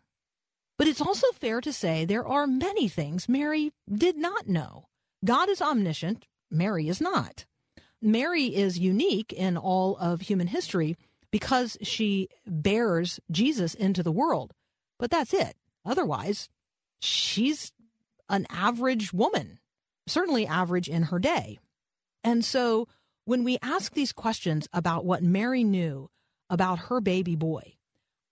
But 0.79 0.88
it's 0.88 1.01
also 1.01 1.27
fair 1.33 1.59
to 1.59 1.74
say 1.74 2.05
there 2.05 2.25
are 2.25 2.48
many 2.48 2.88
things 2.88 3.27
Mary 3.27 3.74
did 3.93 4.15
not 4.15 4.48
know. 4.48 4.88
God 5.25 5.50
is 5.50 5.62
omniscient, 5.62 6.25
Mary 6.50 6.88
is 6.88 7.01
not. 7.01 7.45
Mary 8.01 8.45
is 8.45 8.79
unique 8.79 9.33
in 9.33 9.57
all 9.57 9.98
of 9.98 10.21
human 10.21 10.48
history 10.48 10.95
because 11.31 11.77
she 11.81 12.29
bears 12.48 13.19
Jesus 13.29 13.74
into 13.74 14.03
the 14.03 14.12
world. 14.12 14.53
But 14.98 15.12
that's 15.12 15.33
it. 15.33 15.57
Otherwise, 15.86 16.48
she's 17.01 17.74
an 18.29 18.48
average 18.50 19.12
woman, 19.12 19.59
certainly 20.07 20.48
average 20.48 20.88
in 20.88 21.03
her 21.03 21.19
day. 21.19 21.59
And 22.24 22.45
so 22.45 22.88
when 23.25 23.43
we 23.43 23.57
ask 23.62 23.93
these 23.93 24.13
questions 24.13 24.69
about 24.71 25.03
what 25.03 25.24
Mary 25.24 25.65
knew 25.65 26.09
about 26.50 26.79
her 26.79 27.01
baby 27.01 27.36
boy, 27.36 27.74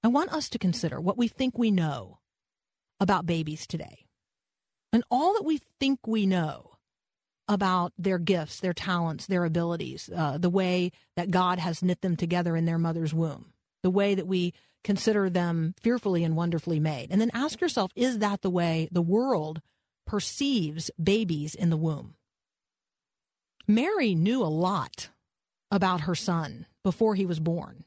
I 0.02 0.08
want 0.08 0.32
us 0.32 0.48
to 0.52 0.58
consider 0.58 1.02
what 1.02 1.18
we 1.18 1.28
think 1.28 1.58
we 1.58 1.72
know 1.72 2.20
about 3.00 3.26
babies 3.26 3.68
today. 3.68 4.06
And 4.94 5.04
all 5.12 5.34
that 5.34 5.46
we 5.46 5.60
think 5.80 6.08
we 6.08 6.26
know 6.26 6.72
about 7.48 7.94
their 7.98 8.20
gifts, 8.20 8.60
their 8.60 8.74
talents, 8.74 9.26
their 9.26 9.46
abilities, 9.46 10.10
uh, 10.16 10.38
the 10.38 10.50
way 10.50 10.92
that 11.16 11.32
God 11.32 11.60
has 11.60 11.82
knit 11.82 12.02
them 12.02 12.16
together 12.16 12.56
in 12.56 12.66
their 12.66 12.78
mother's 12.78 13.14
womb, 13.14 13.54
the 13.84 13.90
way 13.90 14.16
that 14.16 14.28
we 14.28 14.54
consider 14.84 15.30
them 15.30 15.74
fearfully 15.82 16.24
and 16.24 16.36
wonderfully 16.36 16.80
made. 16.80 17.12
And 17.12 17.20
then 17.22 17.32
ask 17.34 17.62
yourself 17.62 17.92
is 17.96 18.20
that 18.20 18.42
the 18.42 18.50
way 18.50 18.90
the 18.92 19.02
world 19.02 19.62
perceives 20.06 20.92
babies 21.02 21.56
in 21.56 21.70
the 21.70 21.78
womb? 21.78 22.16
Mary 23.68 24.16
knew 24.16 24.42
a 24.42 24.46
lot 24.48 25.10
about 25.70 26.02
her 26.02 26.16
son 26.16 26.66
before 26.84 27.16
he 27.16 27.26
was 27.26 27.40
born. 27.40 27.84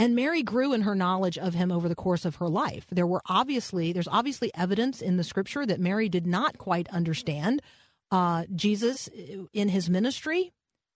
And 0.00 0.16
Mary 0.16 0.42
grew 0.42 0.72
in 0.72 0.80
her 0.80 0.94
knowledge 0.94 1.36
of 1.36 1.52
him 1.52 1.70
over 1.70 1.86
the 1.86 1.94
course 1.94 2.24
of 2.24 2.36
her 2.36 2.48
life. 2.48 2.86
There 2.90 3.06
were 3.06 3.20
obviously 3.26 3.92
there's 3.92 4.08
obviously 4.08 4.50
evidence 4.54 5.02
in 5.02 5.18
the 5.18 5.24
scripture 5.24 5.66
that 5.66 5.78
Mary 5.78 6.08
did 6.08 6.26
not 6.26 6.56
quite 6.56 6.88
understand 6.88 7.60
uh, 8.10 8.46
Jesus 8.56 9.10
in 9.52 9.68
his 9.68 9.90
ministry. 9.90 10.54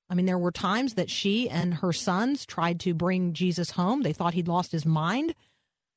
I 0.08 0.14
mean, 0.14 0.25
there 0.25 0.38
were 0.38 0.50
times 0.50 0.94
that 0.94 1.11
she 1.11 1.50
and 1.50 1.75
her 1.75 1.92
sons 1.92 2.46
tried 2.46 2.80
to 2.80 2.94
bring 2.94 3.34
Jesus 3.34 3.73
home. 3.73 4.00
They 4.00 4.14
thought 4.14 4.32
he'd 4.32 4.49
lost 4.49 4.73
his 4.73 4.87
mind. 4.87 5.34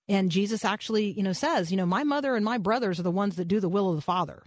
And 0.09 0.29
Jesus 0.29 0.65
actually, 0.65 1.11
you 1.11 1.23
know, 1.23 1.31
says, 1.31 1.71
you 1.71 1.77
know, 1.77 1.85
my 1.85 2.03
mother 2.03 2.35
and 2.35 2.43
my 2.43 2.57
brothers 2.57 2.99
are 2.99 3.03
the 3.03 3.09
ones 3.09 3.37
that 3.37 3.47
do 3.47 3.61
the 3.61 3.69
will 3.69 3.89
of 3.89 3.95
the 3.95 4.01
Father. 4.01 4.43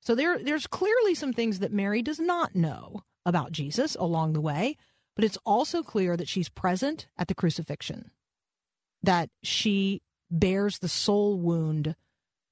So 0.00 0.14
there, 0.14 0.38
there's 0.38 0.66
clearly 0.66 1.14
some 1.14 1.34
things 1.34 1.58
that 1.58 1.70
Mary 1.70 2.00
does 2.00 2.18
not 2.18 2.56
know 2.56 3.02
about 3.26 3.52
Jesus 3.52 3.94
along 3.94 4.32
the 4.32 4.40
way, 4.40 4.78
but 5.14 5.24
it's 5.24 5.38
also 5.44 5.82
clear 5.82 6.16
that 6.16 6.28
she's 6.28 6.48
present 6.48 7.06
at 7.16 7.28
the 7.28 7.34
crucifixion, 7.34 8.10
that 9.02 9.30
she 9.42 10.02
bears 10.30 10.78
the 10.78 10.88
soul 10.88 11.38
wound 11.38 11.94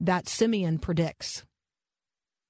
that 0.00 0.28
Simeon 0.28 0.78
predicts 0.78 1.44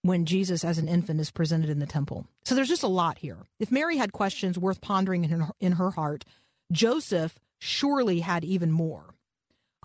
when 0.03 0.25
Jesus 0.25 0.65
as 0.65 0.79
an 0.79 0.89
infant 0.89 1.21
is 1.21 1.31
presented 1.31 1.71
in 1.71 1.79
the 1.79 1.87
temple. 1.87 2.27
So 2.45 2.55
there's 2.55 2.69
just 2.69 2.83
a 2.83 2.89
lot 2.89 3.19
here. 3.19 3.39
If 3.61 3.71
Mary 3.71 3.97
had 3.97 4.13
questions 4.13 4.59
worth 4.59 4.81
pondering 4.81 5.25
in 5.25 5.31
her, 5.31 5.53
in 5.61 5.73
her 5.73 5.93
heart, 5.93 6.25
Joseph 6.73 7.39
surely 7.59 8.21
had 8.21 8.45
even 8.45 8.73
more. 8.73 9.15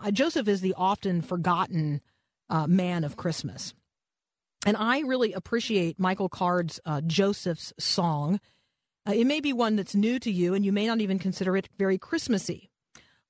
Uh, 0.02 0.12
Joseph 0.12 0.48
is 0.48 0.62
the 0.62 0.74
often 0.76 1.22
forgotten 1.22 2.02
uh, 2.50 2.66
man 2.68 3.04
of 3.04 3.18
Christmas. 3.18 3.74
And 4.66 4.76
I 4.76 5.00
really 5.02 5.34
appreciate 5.34 6.00
Michael 6.00 6.30
Card's 6.30 6.80
uh, 6.86 7.02
Joseph's 7.02 7.74
song. 7.80 8.40
Uh, 9.08 9.14
it 9.14 9.26
may 9.26 9.40
be 9.40 9.54
one 9.54 9.76
that's 9.76 9.96
new 9.96 10.20
to 10.20 10.32
you, 10.32 10.54
and 10.54 10.66
you 10.66 10.74
may 10.74 10.86
not 10.86 11.00
even 11.00 11.20
consider 11.20 11.56
it 11.56 11.70
very 11.78 11.98
Christmassy. 11.98 12.70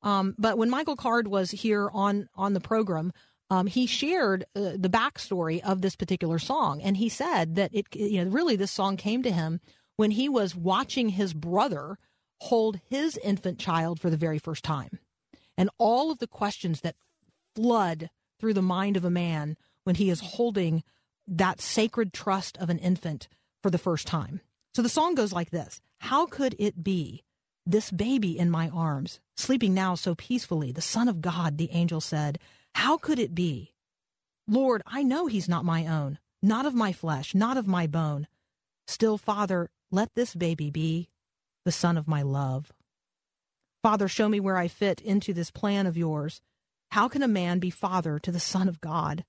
Um, 0.01 0.36
but 0.38 0.57
when 0.57 0.69
Michael 0.69 0.96
Card 0.96 1.27
was 1.27 1.51
here 1.51 1.89
on 1.93 2.29
on 2.36 2.53
the 2.53 2.60
program, 2.60 3.12
um, 3.50 3.67
he 3.67 3.86
shared 3.86 4.46
uh, 4.55 4.72
the 4.75 4.89
backstory 4.89 5.62
of 5.62 5.81
this 5.81 5.96
particular 5.96 6.39
song, 6.39 6.81
and 6.81 6.98
he 6.98 7.10
said 7.10 7.55
that 7.55 7.74
it, 7.74 7.86
you 7.96 8.24
know, 8.24 8.31
really 8.31 8.55
this 8.55 8.72
song 8.72 8.98
came 8.98 9.24
to 9.24 9.31
him 9.31 9.60
when 9.96 10.12
he 10.12 10.29
was 10.29 10.55
watching 10.55 11.10
his 11.10 11.34
brother 11.34 11.98
hold 12.41 12.79
his 12.89 13.17
infant 13.17 13.60
child 13.60 14.00
for 14.00 14.10
the 14.10 14.17
very 14.17 14.39
first 14.39 14.63
time, 14.63 15.00
and 15.57 15.69
all 15.77 16.12
of 16.12 16.19
the 16.19 16.27
questions 16.27 16.81
that 16.81 16.96
flood 17.55 18.10
through 18.39 18.53
the 18.53 18.62
mind 18.62 18.98
of 18.98 19.05
a 19.05 19.10
man 19.10 19.57
when 19.84 19.96
he 19.96 20.10
is 20.10 20.19
holding 20.19 20.84
that 21.27 21.60
sacred 21.60 22.13
trust 22.13 22.57
of 22.57 22.69
an 22.69 22.79
infant 22.79 23.27
for 23.62 23.69
the 23.69 23.77
first 23.77 24.07
time. 24.07 24.41
So 24.77 24.84
the 24.84 24.89
song 24.89 25.15
goes 25.15 25.34
like 25.34 25.50
this 25.50 25.81
How 26.01 26.27
could 26.27 26.55
it 26.60 26.84
be? 26.84 27.24
This 27.65 27.89
baby 27.89 28.38
in 28.38 28.51
my 28.51 28.69
arms, 28.69 29.19
sleeping 29.36 29.74
now 29.74 29.96
so 29.96 30.13
peacefully, 30.13 30.72
the 30.72 30.84
Son 30.84 31.07
of 31.07 31.19
God, 31.19 31.57
the 31.57 31.72
angel 31.72 32.00
said, 32.00 32.38
How 32.75 32.96
could 32.96 33.17
it 33.17 33.34
be? 33.34 33.74
Lord, 34.48 34.84
I 34.86 35.01
know 35.01 35.25
he's 35.25 35.50
not 35.50 35.65
my 35.65 35.88
own, 35.88 36.19
not 36.43 36.67
of 36.67 36.75
my 36.75 36.93
flesh, 36.93 37.34
not 37.34 37.57
of 37.57 37.65
my 37.65 37.88
bone. 37.88 38.27
Still, 38.86 39.17
Father, 39.17 39.72
let 39.89 40.13
this 40.13 40.36
baby 40.36 40.69
be 40.69 41.10
the 41.65 41.72
son 41.72 41.98
of 41.98 42.07
my 42.07 42.22
love. 42.22 42.72
Father, 43.81 44.07
show 44.07 44.29
me 44.29 44.39
where 44.39 44.57
I 44.57 44.67
fit 44.67 45.01
into 45.01 45.34
this 45.34 45.50
plan 45.50 45.88
of 45.88 45.98
yours. 45.98 46.39
How 46.91 47.07
can 47.07 47.24
a 47.24 47.27
man 47.27 47.57
be 47.57 47.72
father 47.72 48.19
to 48.19 48.31
the 48.31 48.39
Son 48.39 48.67
of 48.67 48.79
God? 48.79 49.25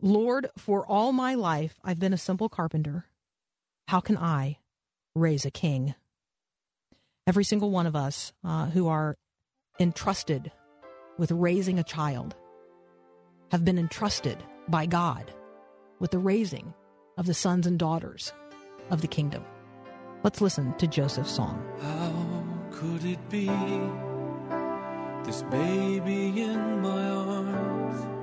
Lord, 0.00 0.48
for 0.56 0.86
all 0.86 1.10
my 1.10 1.34
life 1.34 1.80
I've 1.82 1.98
been 1.98 2.12
a 2.12 2.16
simple 2.16 2.48
carpenter. 2.48 3.06
How 3.86 4.00
can 4.00 4.16
I 4.16 4.58
raise 5.14 5.44
a 5.44 5.50
king? 5.50 5.94
Every 7.26 7.44
single 7.44 7.70
one 7.70 7.86
of 7.86 7.94
us 7.96 8.32
uh, 8.42 8.66
who 8.66 8.88
are 8.88 9.16
entrusted 9.78 10.50
with 11.18 11.30
raising 11.30 11.78
a 11.78 11.84
child 11.84 12.34
have 13.50 13.64
been 13.64 13.78
entrusted 13.78 14.42
by 14.68 14.86
God 14.86 15.32
with 16.00 16.10
the 16.10 16.18
raising 16.18 16.74
of 17.16 17.26
the 17.26 17.34
sons 17.34 17.66
and 17.66 17.78
daughters 17.78 18.32
of 18.90 19.00
the 19.00 19.06
kingdom. 19.06 19.44
Let's 20.22 20.40
listen 20.40 20.76
to 20.78 20.86
Joseph's 20.86 21.30
song. 21.30 21.62
How 21.80 22.44
could 22.72 23.04
it 23.04 23.28
be 23.28 23.46
this 25.24 25.42
baby 25.44 26.42
in 26.42 26.80
my 26.80 27.10
arms 27.10 28.14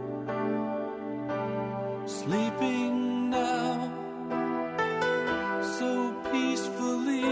sleeping 2.11 3.29
now 3.29 3.60
so 5.81 6.13
peacefully. 6.31 7.25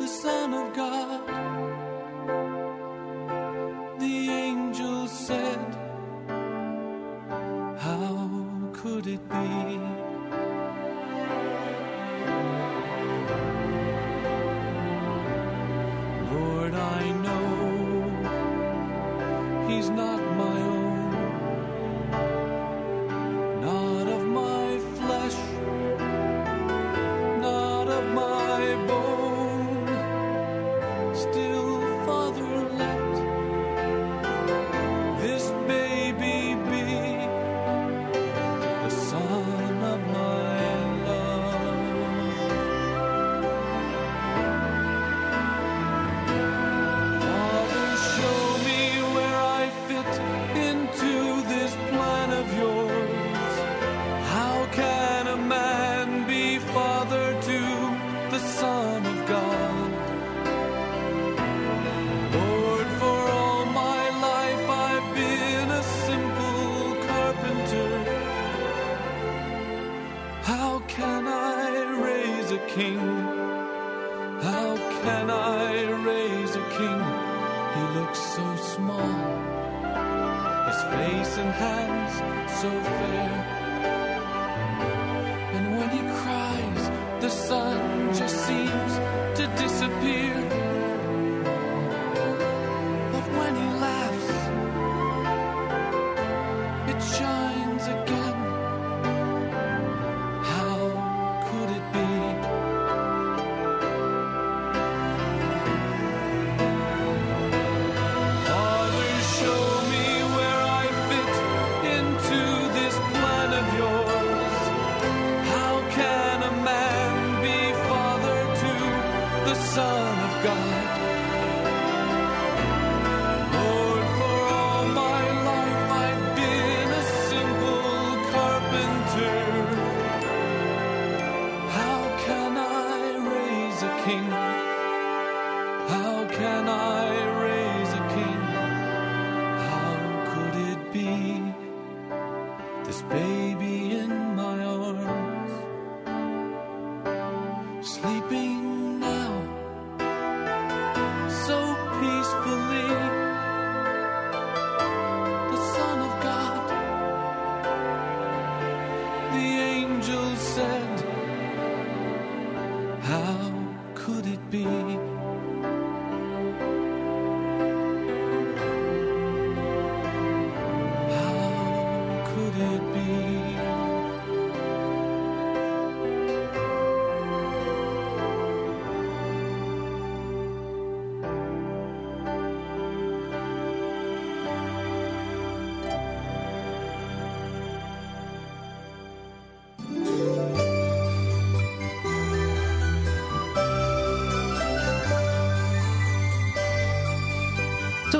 The 0.00 0.08
son 0.22 0.52
of 0.60 0.74
God 0.74 0.95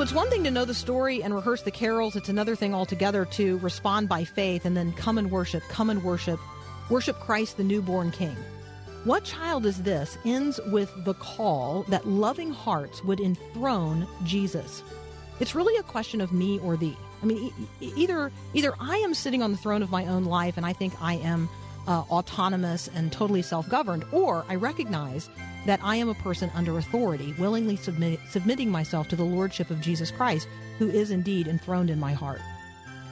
it's 0.07 0.15
one 0.15 0.29
thing 0.29 0.45
to 0.45 0.51
know 0.51 0.63
the 0.63 0.73
story 0.73 1.21
and 1.21 1.35
rehearse 1.35 1.63
the 1.63 1.69
carols. 1.69 2.15
It's 2.15 2.29
another 2.29 2.55
thing 2.55 2.73
altogether 2.73 3.25
to 3.25 3.57
respond 3.57 4.07
by 4.07 4.23
faith 4.23 4.63
and 4.63 4.77
then 4.77 4.93
come 4.93 5.17
and 5.17 5.29
worship, 5.29 5.61
come 5.67 5.89
and 5.89 6.01
worship, 6.01 6.39
worship 6.89 7.19
Christ, 7.19 7.57
the 7.57 7.65
newborn 7.65 8.11
King. 8.11 8.37
What 9.03 9.25
child 9.25 9.65
is 9.65 9.83
this 9.83 10.17
ends 10.23 10.61
with 10.67 10.89
the 11.03 11.13
call 11.15 11.83
that 11.89 12.07
loving 12.07 12.51
hearts 12.51 13.03
would 13.03 13.19
enthrone 13.19 14.07
Jesus. 14.23 14.81
It's 15.41 15.53
really 15.53 15.77
a 15.77 15.83
question 15.83 16.21
of 16.21 16.31
me 16.31 16.57
or 16.59 16.77
thee. 16.77 16.95
I 17.21 17.25
mean, 17.25 17.51
either 17.81 18.31
either 18.53 18.75
I 18.79 18.95
am 18.99 19.13
sitting 19.13 19.43
on 19.43 19.51
the 19.51 19.57
throne 19.57 19.83
of 19.83 19.91
my 19.91 20.05
own 20.05 20.23
life 20.23 20.55
and 20.55 20.65
I 20.65 20.71
think 20.71 20.93
I 21.01 21.15
am 21.15 21.49
uh, 21.85 22.03
autonomous 22.09 22.89
and 22.95 23.11
totally 23.11 23.41
self-governed, 23.41 24.05
or 24.13 24.45
I 24.47 24.55
recognize 24.55 25.29
that 25.67 25.81
I 25.83 25.97
am 25.97 26.07
a 26.07 26.15
person 26.15 26.49
under 26.55 26.77
authority, 26.77 27.35
willingly 27.37 27.75
submit, 27.75 28.19
submitting 28.29 28.71
myself 28.71 29.09
to 29.09 29.15
the 29.15 29.23
lordship 29.23 29.69
of 29.69 29.81
Jesus 29.81 30.11
Christ, 30.11 30.47
who 30.79 30.89
is 30.89 31.11
indeed 31.11 31.47
enthroned 31.47 31.89
in 31.89 31.99
my 31.99 32.13
heart. 32.13 32.41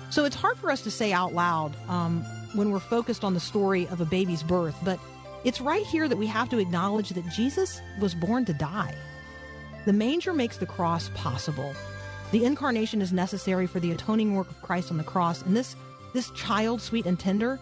So 0.09 0.23
it's 0.23 0.35
hard 0.35 0.57
for 0.57 0.71
us 0.71 0.81
to 0.83 0.91
say 0.91 1.11
out 1.11 1.33
loud 1.33 1.75
um, 1.89 2.23
when 2.53 2.71
we're 2.71 2.79
focused 2.79 3.25
on 3.25 3.33
the 3.33 3.39
story 3.39 3.87
of 3.89 3.99
a 3.99 4.05
baby's 4.05 4.41
birth, 4.41 4.75
but 4.83 4.99
it's 5.43 5.59
right 5.59 5.85
here 5.87 6.07
that 6.07 6.17
we 6.17 6.27
have 6.27 6.49
to 6.49 6.57
acknowledge 6.57 7.09
that 7.09 7.29
Jesus 7.29 7.81
was 7.99 8.15
born 8.15 8.45
to 8.45 8.53
die. 8.53 8.95
The 9.85 9.93
manger 9.93 10.33
makes 10.33 10.57
the 10.57 10.65
cross 10.65 11.11
possible. 11.13 11.75
The 12.31 12.45
incarnation 12.45 13.01
is 13.01 13.11
necessary 13.11 13.67
for 13.67 13.81
the 13.81 13.91
atoning 13.91 14.33
work 14.33 14.49
of 14.49 14.61
Christ 14.61 14.91
on 14.91 14.97
the 14.97 15.03
cross, 15.03 15.41
and 15.41 15.57
this, 15.57 15.75
this 16.13 16.31
child, 16.31 16.81
sweet 16.81 17.05
and 17.05 17.19
tender, 17.19 17.59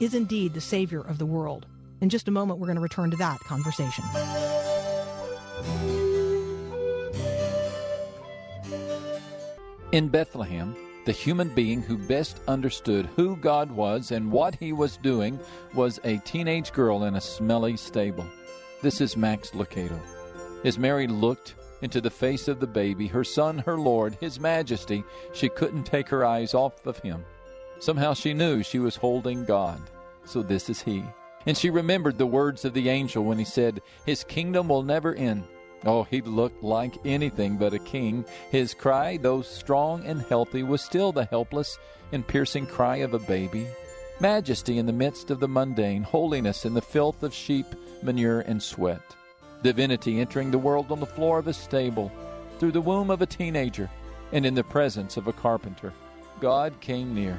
is 0.00 0.14
indeed 0.14 0.52
the 0.52 0.60
Savior 0.60 1.00
of 1.00 1.16
the 1.18 1.26
world. 1.26 1.64
In 2.04 2.10
just 2.10 2.28
a 2.28 2.30
moment, 2.30 2.60
we're 2.60 2.66
going 2.66 2.76
to 2.76 2.82
return 2.82 3.10
to 3.12 3.16
that 3.16 3.40
conversation. 3.40 4.04
In 9.90 10.08
Bethlehem, 10.08 10.76
the 11.06 11.12
human 11.12 11.48
being 11.54 11.80
who 11.80 11.96
best 11.96 12.42
understood 12.46 13.08
who 13.16 13.36
God 13.36 13.70
was 13.72 14.10
and 14.10 14.30
what 14.30 14.54
he 14.54 14.74
was 14.74 14.98
doing 14.98 15.40
was 15.72 15.98
a 16.04 16.18
teenage 16.26 16.74
girl 16.74 17.04
in 17.04 17.14
a 17.14 17.22
smelly 17.22 17.78
stable. 17.78 18.26
This 18.82 19.00
is 19.00 19.16
Max 19.16 19.52
Lucado. 19.52 19.98
As 20.62 20.78
Mary 20.78 21.06
looked 21.06 21.54
into 21.80 22.02
the 22.02 22.10
face 22.10 22.48
of 22.48 22.60
the 22.60 22.66
baby, 22.66 23.06
her 23.06 23.24
son, 23.24 23.60
her 23.60 23.78
Lord, 23.78 24.14
his 24.20 24.38
majesty, 24.38 25.02
she 25.32 25.48
couldn't 25.48 25.84
take 25.84 26.10
her 26.10 26.22
eyes 26.22 26.52
off 26.52 26.86
of 26.86 26.98
him. 26.98 27.24
Somehow 27.78 28.12
she 28.12 28.34
knew 28.34 28.62
she 28.62 28.78
was 28.78 28.94
holding 28.94 29.46
God. 29.46 29.80
So 30.26 30.42
this 30.42 30.68
is 30.68 30.82
he. 30.82 31.02
And 31.46 31.56
she 31.56 31.70
remembered 31.70 32.18
the 32.18 32.26
words 32.26 32.64
of 32.64 32.74
the 32.74 32.88
angel 32.88 33.24
when 33.24 33.38
he 33.38 33.44
said, 33.44 33.82
His 34.06 34.24
kingdom 34.24 34.68
will 34.68 34.82
never 34.82 35.14
end. 35.14 35.44
Oh, 35.86 36.04
he 36.04 36.22
looked 36.22 36.62
like 36.62 37.04
anything 37.04 37.56
but 37.58 37.74
a 37.74 37.78
king. 37.78 38.24
His 38.50 38.72
cry, 38.72 39.18
though 39.18 39.42
strong 39.42 40.04
and 40.06 40.22
healthy, 40.22 40.62
was 40.62 40.80
still 40.80 41.12
the 41.12 41.26
helpless 41.26 41.78
and 42.12 42.26
piercing 42.26 42.66
cry 42.66 42.96
of 42.96 43.12
a 43.12 43.18
baby. 43.18 43.66
Majesty 44.20 44.78
in 44.78 44.86
the 44.86 44.92
midst 44.92 45.30
of 45.30 45.40
the 45.40 45.48
mundane, 45.48 46.02
holiness 46.02 46.64
in 46.64 46.72
the 46.72 46.80
filth 46.80 47.22
of 47.22 47.34
sheep, 47.34 47.66
manure, 48.02 48.40
and 48.40 48.62
sweat. 48.62 49.02
Divinity 49.62 50.20
entering 50.20 50.50
the 50.50 50.58
world 50.58 50.92
on 50.92 51.00
the 51.00 51.06
floor 51.06 51.38
of 51.38 51.48
a 51.48 51.52
stable, 51.52 52.10
through 52.58 52.72
the 52.72 52.80
womb 52.80 53.10
of 53.10 53.20
a 53.20 53.26
teenager, 53.26 53.90
and 54.32 54.46
in 54.46 54.54
the 54.54 54.64
presence 54.64 55.16
of 55.16 55.26
a 55.26 55.32
carpenter. 55.32 55.92
God 56.40 56.80
came 56.80 57.14
near. 57.14 57.38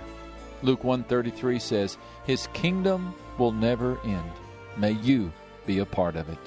Luke 0.65 0.83
133 0.83 1.59
says, 1.59 1.97
His 2.25 2.47
kingdom 2.53 3.13
will 3.37 3.51
never 3.51 3.99
end. 4.03 4.31
May 4.77 4.93
you 4.93 5.31
be 5.67 5.77
a 5.77 5.85
part 5.85 6.15
of 6.15 6.27
it. 6.27 6.39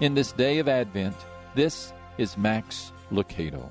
In 0.00 0.14
this 0.14 0.32
day 0.32 0.58
of 0.58 0.68
Advent, 0.68 1.16
this 1.54 1.92
is 2.18 2.36
Max 2.36 2.92
Lucado. 3.10 3.70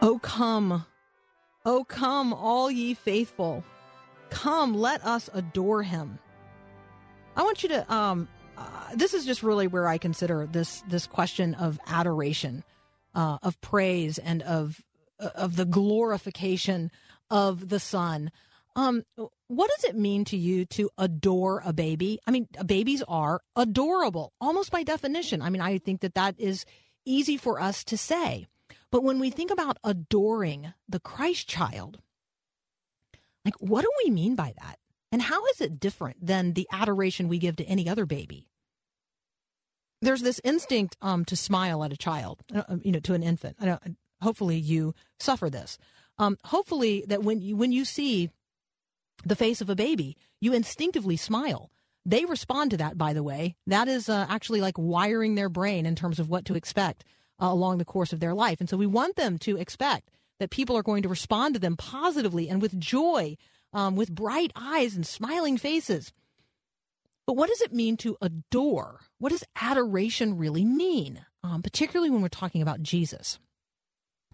Oh, 0.00 0.18
come. 0.22 0.86
Oh, 1.66 1.84
come, 1.84 2.32
all 2.32 2.70
ye 2.70 2.94
faithful. 2.94 3.62
Come, 4.30 4.74
let 4.74 5.04
us 5.04 5.28
adore 5.34 5.82
him. 5.82 6.18
I 7.36 7.42
want 7.42 7.62
you 7.62 7.68
to, 7.68 7.92
um, 7.92 8.28
uh, 8.58 8.94
this 8.94 9.14
is 9.14 9.24
just 9.24 9.42
really 9.42 9.66
where 9.66 9.86
I 9.86 9.98
consider 9.98 10.46
this, 10.50 10.82
this 10.88 11.06
question 11.06 11.54
of 11.54 11.78
adoration, 11.86 12.64
uh, 13.14 13.38
of 13.42 13.60
praise 13.60 14.18
and 14.18 14.42
of, 14.42 14.82
uh, 15.20 15.30
of 15.34 15.56
the 15.56 15.64
glorification 15.64 16.90
of 17.30 17.68
the 17.68 17.80
Son. 17.80 18.30
Um, 18.76 19.04
what 19.48 19.70
does 19.76 19.90
it 19.90 19.96
mean 19.96 20.24
to 20.26 20.36
you 20.36 20.64
to 20.66 20.90
adore 20.98 21.62
a 21.64 21.72
baby? 21.72 22.20
I 22.26 22.30
mean, 22.30 22.48
babies 22.64 23.02
are 23.08 23.40
adorable, 23.56 24.32
almost 24.40 24.70
by 24.70 24.82
definition. 24.82 25.42
I 25.42 25.50
mean, 25.50 25.62
I 25.62 25.78
think 25.78 26.00
that 26.00 26.14
that 26.14 26.34
is 26.38 26.64
easy 27.04 27.36
for 27.36 27.60
us 27.60 27.84
to 27.84 27.96
say. 27.96 28.46
But 28.90 29.02
when 29.02 29.18
we 29.18 29.30
think 29.30 29.50
about 29.50 29.78
adoring 29.84 30.72
the 30.88 31.00
Christ 31.00 31.48
child, 31.48 31.98
like, 33.44 33.54
what 33.60 33.82
do 33.82 33.90
we 34.04 34.10
mean 34.10 34.34
by 34.34 34.54
that? 34.60 34.78
And 35.10 35.22
how 35.22 35.44
is 35.46 35.60
it 35.60 35.80
different 35.80 36.24
than 36.24 36.52
the 36.52 36.68
adoration 36.70 37.28
we 37.28 37.38
give 37.38 37.56
to 37.56 37.64
any 37.64 37.88
other 37.88 38.04
baby? 38.04 38.47
There's 40.00 40.22
this 40.22 40.40
instinct 40.44 40.96
um, 41.02 41.24
to 41.26 41.36
smile 41.36 41.82
at 41.84 41.92
a 41.92 41.96
child, 41.96 42.42
uh, 42.54 42.76
you 42.82 42.92
know, 42.92 43.00
to 43.00 43.14
an 43.14 43.22
infant. 43.22 43.56
hopefully, 44.22 44.56
you 44.56 44.94
suffer 45.18 45.50
this. 45.50 45.78
Um, 46.18 46.36
hopefully, 46.44 47.04
that 47.08 47.22
when 47.22 47.40
you 47.40 47.56
when 47.56 47.72
you 47.72 47.84
see 47.84 48.30
the 49.24 49.36
face 49.36 49.60
of 49.60 49.70
a 49.70 49.76
baby, 49.76 50.16
you 50.40 50.52
instinctively 50.52 51.16
smile. 51.16 51.70
They 52.06 52.24
respond 52.24 52.70
to 52.70 52.76
that, 52.78 52.96
by 52.96 53.12
the 53.12 53.22
way. 53.22 53.56
That 53.66 53.88
is 53.88 54.08
uh, 54.08 54.26
actually 54.28 54.60
like 54.60 54.78
wiring 54.78 55.34
their 55.34 55.48
brain 55.48 55.84
in 55.84 55.94
terms 55.94 56.18
of 56.18 56.30
what 56.30 56.44
to 56.46 56.54
expect 56.54 57.04
uh, 57.42 57.46
along 57.46 57.78
the 57.78 57.84
course 57.84 58.12
of 58.12 58.20
their 58.20 58.34
life. 58.34 58.60
And 58.60 58.68
so 58.68 58.76
we 58.76 58.86
want 58.86 59.16
them 59.16 59.38
to 59.40 59.56
expect 59.56 60.10
that 60.40 60.50
people 60.50 60.76
are 60.76 60.82
going 60.82 61.02
to 61.02 61.08
respond 61.08 61.54
to 61.54 61.60
them 61.60 61.76
positively 61.76 62.48
and 62.48 62.62
with 62.62 62.78
joy, 62.78 63.36
um, 63.72 63.96
with 63.96 64.14
bright 64.14 64.52
eyes 64.56 64.94
and 64.94 65.06
smiling 65.06 65.58
faces. 65.58 66.12
But 67.28 67.36
what 67.36 67.50
does 67.50 67.60
it 67.60 67.74
mean 67.74 67.98
to 67.98 68.16
adore? 68.22 69.00
What 69.18 69.32
does 69.32 69.44
adoration 69.60 70.38
really 70.38 70.64
mean, 70.64 71.26
um, 71.44 71.60
particularly 71.60 72.08
when 72.08 72.22
we're 72.22 72.28
talking 72.28 72.62
about 72.62 72.82
Jesus? 72.82 73.38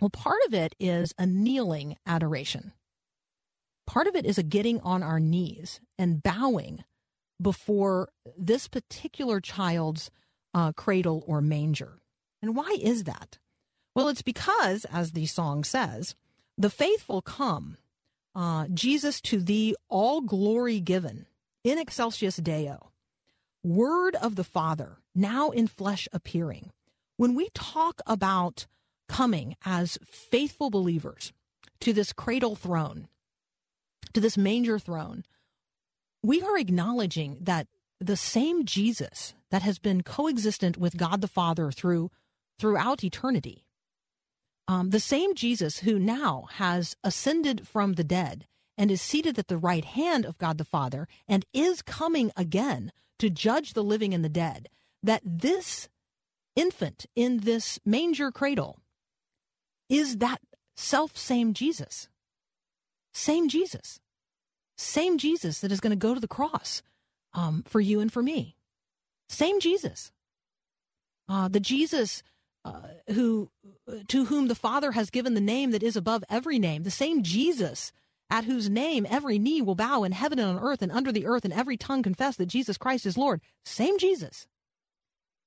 Well, 0.00 0.11
part 0.11 0.38
of 0.46 0.54
it 0.54 0.76
is 0.78 1.12
a 1.18 1.26
kneeling 1.26 1.96
adoration. 2.07 2.72
Part 3.85 4.07
of 4.07 4.14
it 4.14 4.24
is 4.24 4.38
a 4.38 4.44
getting 4.44 4.80
on 4.83 5.02
our 5.02 5.18
knees 5.18 5.80
and 5.98 6.22
bowing 6.22 6.85
before 7.42 8.11
this 8.38 8.68
particular 8.68 9.40
child's 9.40 10.12
uh, 10.54 10.70
cradle 10.70 11.24
or 11.26 11.40
manger. 11.40 11.98
And 12.40 12.54
why 12.54 12.76
is 12.80 13.02
that? 13.02 13.38
Well, 13.96 14.07
it's 14.07 14.22
because, 14.22 14.85
as 14.85 15.11
the 15.11 15.26
song 15.26 15.64
says, 15.64 16.14
the 16.57 16.70
faithful 16.70 17.22
come, 17.22 17.76
uh, 18.37 18.68
Jesus 18.72 19.20
to 19.22 19.40
thee 19.40 19.74
all 19.88 20.20
glory 20.20 20.78
given, 20.78 21.26
in 21.64 21.79
excelsis 21.79 22.37
Deo, 22.37 22.90
word 23.64 24.14
of 24.16 24.37
the 24.37 24.44
Father, 24.44 24.98
now 25.14 25.50
in 25.50 25.66
flesh 25.66 26.07
appearing. 26.12 26.70
When 27.16 27.35
we 27.35 27.48
talk 27.55 28.00
about 28.07 28.66
coming 29.09 29.57
as 29.64 29.98
faithful 30.05 30.70
believers 30.70 31.33
to 31.81 31.92
this 31.92 32.12
cradle 32.12 32.55
throne, 32.55 33.09
to 34.12 34.20
this 34.20 34.37
manger 34.37 34.79
throne, 34.79 35.24
we 36.22 36.42
are 36.42 36.59
acknowledging 36.59 37.38
that 37.40 37.66
the 38.00 38.16
same 38.16 38.64
Jesus 38.64 39.35
that 39.50 39.62
has 39.62 39.79
been 39.79 40.03
coexistent 40.03 40.77
with 40.77 40.96
God 40.96 41.20
the 41.20 41.29
Father 41.29 41.70
through 41.70 42.11
throughout 42.59 43.03
eternity. 43.03 43.64
Um, 44.68 44.90
the 44.90 45.00
same 45.00 45.35
Jesus 45.35 45.81
who 45.81 45.98
now 45.98 46.48
has 46.53 46.96
ascended 47.03 47.66
from 47.66 47.94
the 47.94 48.05
dead 48.05 48.46
and 48.76 48.90
is 48.90 49.00
seated 49.00 49.38
at 49.38 49.48
the 49.48 49.58
right 49.58 49.84
hand 49.84 50.24
of 50.24 50.38
God 50.38 50.58
the 50.58 50.64
Father 50.64 51.06
and 51.28 51.44
is 51.52 51.82
coming 51.82 52.32
again 52.37 52.92
to 53.18 53.30
judge 53.30 53.72
the 53.72 53.84
living 53.84 54.12
and 54.12 54.24
the 54.24 54.28
dead, 54.28 54.68
that 55.02 55.22
this 55.24 55.88
infant 56.56 57.06
in 57.14 57.38
this 57.38 57.78
manger 57.84 58.30
cradle 58.30 58.80
is 59.88 60.18
that 60.18 60.40
self 60.76 61.16
same 61.16 61.54
Jesus. 61.54 62.08
Same 63.12 63.48
Jesus. 63.48 64.00
Same 64.76 65.18
Jesus 65.18 65.60
that 65.60 65.70
is 65.70 65.80
going 65.80 65.92
to 65.92 65.96
go 65.96 66.14
to 66.14 66.20
the 66.20 66.26
cross 66.26 66.82
um, 67.32 67.62
for 67.66 67.80
you 67.80 68.00
and 68.00 68.12
for 68.12 68.22
me. 68.22 68.56
Same 69.28 69.60
Jesus. 69.60 70.10
Uh, 71.28 71.48
the 71.48 71.60
Jesus 71.60 72.22
uh, 72.64 72.80
who 73.12 73.50
to 74.08 74.24
whom 74.26 74.48
the 74.48 74.54
Father 74.54 74.92
has 74.92 75.10
given 75.10 75.34
the 75.34 75.40
name 75.40 75.70
that 75.70 75.82
is 75.82 75.96
above 75.96 76.24
every 76.28 76.58
name, 76.58 76.82
the 76.82 76.90
same 76.90 77.22
Jesus 77.22 77.92
at 78.35 78.44
whose 78.47 78.68
name 78.68 79.07
every 79.09 79.38
knee 79.38 79.62
will 79.62 79.77
bow 79.77 80.03
in 80.03 80.11
heaven 80.11 80.40
and 80.40 80.59
on 80.59 80.59
earth 80.59 80.83
and 80.83 80.90
under 80.90 81.12
the 81.12 81.25
earth, 81.25 81.44
and 81.44 81.55
every 81.55 81.77
tongue 81.77 82.03
confess 82.03 82.35
that 82.35 82.47
Jesus 82.47 82.77
Christ 82.77 83.07
is 83.07 83.16
Lord. 83.16 83.40
Same 83.64 83.97
Jesus. 83.97 84.49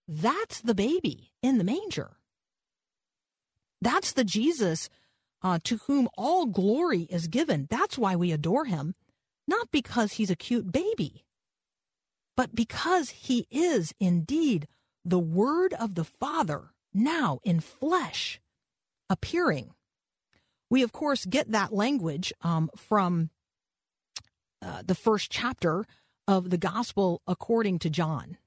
That's 0.08 0.62
the 0.62 0.73
baby 0.73 1.34
in 1.43 1.58
the 1.58 1.65
manger. 1.65 2.12
That's 3.82 4.13
the 4.13 4.23
Jesus 4.23 4.89
uh, 5.43 5.60
to 5.65 5.80
whom 5.88 6.08
all 6.17 6.45
glory 6.45 7.02
is 7.10 7.28
given. 7.28 7.67
That's 7.69 7.97
why 7.97 8.15
we 8.15 8.32
adore 8.32 8.63
him, 8.63 8.95
not 9.50 9.69
because 9.69 10.13
he's 10.13 10.32
a 10.32 10.36
cute 10.38 10.71
baby, 10.71 11.26
but 12.38 12.56
because 12.56 13.10
he 13.10 13.47
is 13.52 13.93
indeed 14.00 14.69
the 15.04 15.19
Word 15.19 15.73
of 15.73 15.95
the 15.95 16.06
Father 16.06 16.71
now 16.93 17.39
in 17.43 17.60
flesh 17.60 18.39
appearing. 19.10 19.73
We, 20.69 20.84
of 20.84 20.91
course, 20.91 21.25
get 21.25 21.51
that 21.51 21.73
language 21.73 22.34
um, 22.41 22.69
from 22.75 23.30
uh, 24.62 24.82
the 24.86 24.95
first 24.95 25.32
chapter 25.32 25.86
of 26.27 26.49
the 26.49 26.58
Gospel 26.58 27.21
according 27.27 27.80
to 27.80 27.89
John. 27.89 28.38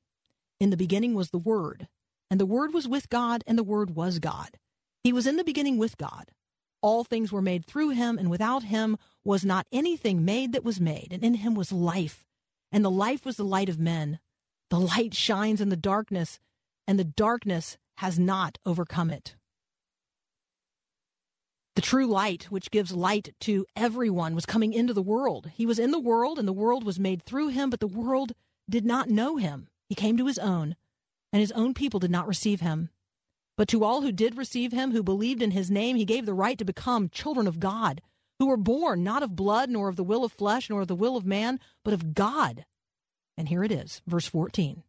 In 0.58 0.70
the 0.70 0.76
beginning 0.76 1.14
was 1.14 1.30
the 1.30 1.38
Word, 1.38 1.88
and 2.30 2.38
the 2.38 2.46
Word 2.46 2.74
was 2.74 2.86
with 2.86 3.08
God, 3.08 3.42
and 3.46 3.56
the 3.56 3.64
Word 3.64 3.96
was 3.96 4.18
God. 4.18 4.58
He 5.02 5.12
was 5.12 5.26
in 5.26 5.36
the 5.36 5.44
beginning 5.44 5.78
with 5.78 5.96
God. 5.96 6.32
All 6.82 7.04
things 7.04 7.32
were 7.32 7.42
made 7.42 7.64
through 7.64 7.90
him, 7.90 8.18
and 8.18 8.30
without 8.30 8.64
him 8.64 8.98
was 9.24 9.44
not 9.44 9.66
anything 9.72 10.24
made 10.24 10.52
that 10.52 10.64
was 10.64 10.80
made. 10.80 11.08
And 11.12 11.22
in 11.22 11.34
him 11.34 11.54
was 11.54 11.72
life, 11.72 12.26
and 12.70 12.84
the 12.84 12.90
life 12.90 13.24
was 13.24 13.36
the 13.36 13.44
light 13.44 13.68
of 13.68 13.78
men. 13.78 14.18
The 14.68 14.80
light 14.80 15.14
shines 15.14 15.60
in 15.60 15.70
the 15.70 15.76
darkness, 15.76 16.38
and 16.86 16.98
the 16.98 17.04
darkness 17.04 17.78
has 17.98 18.18
not 18.18 18.58
overcome 18.64 19.10
it. 19.10 19.36
The 21.76 21.82
true 21.82 22.06
light, 22.06 22.44
which 22.50 22.70
gives 22.70 22.92
light 22.92 23.34
to 23.40 23.64
everyone, 23.76 24.34
was 24.34 24.44
coming 24.46 24.72
into 24.72 24.92
the 24.92 25.02
world. 25.02 25.50
He 25.54 25.66
was 25.66 25.78
in 25.78 25.92
the 25.92 26.00
world, 26.00 26.38
and 26.38 26.46
the 26.46 26.52
world 26.52 26.84
was 26.84 26.98
made 26.98 27.22
through 27.22 27.48
him, 27.48 27.70
but 27.70 27.80
the 27.80 27.86
world 27.86 28.32
did 28.68 28.84
not 28.84 29.08
know 29.08 29.36
him. 29.36 29.68
He 29.88 29.94
came 29.94 30.16
to 30.16 30.26
his 30.26 30.38
own, 30.38 30.76
and 31.32 31.40
his 31.40 31.52
own 31.52 31.74
people 31.74 32.00
did 32.00 32.10
not 32.10 32.26
receive 32.26 32.60
him. 32.60 32.90
But 33.56 33.68
to 33.68 33.84
all 33.84 34.02
who 34.02 34.12
did 34.12 34.36
receive 34.36 34.72
him, 34.72 34.92
who 34.92 35.02
believed 35.02 35.42
in 35.42 35.52
his 35.52 35.70
name, 35.70 35.96
he 35.96 36.04
gave 36.04 36.26
the 36.26 36.34
right 36.34 36.58
to 36.58 36.64
become 36.64 37.08
children 37.08 37.46
of 37.46 37.60
God, 37.60 38.00
who 38.38 38.46
were 38.46 38.56
born 38.56 39.04
not 39.04 39.22
of 39.22 39.36
blood, 39.36 39.70
nor 39.70 39.88
of 39.88 39.96
the 39.96 40.04
will 40.04 40.24
of 40.24 40.32
flesh, 40.32 40.70
nor 40.70 40.80
of 40.80 40.88
the 40.88 40.94
will 40.94 41.16
of 41.16 41.26
man, 41.26 41.60
but 41.84 41.94
of 41.94 42.14
God. 42.14 42.64
And 43.36 43.48
here 43.48 43.62
it 43.62 43.70
is, 43.70 44.02
verse 44.06 44.26
14. 44.26 44.82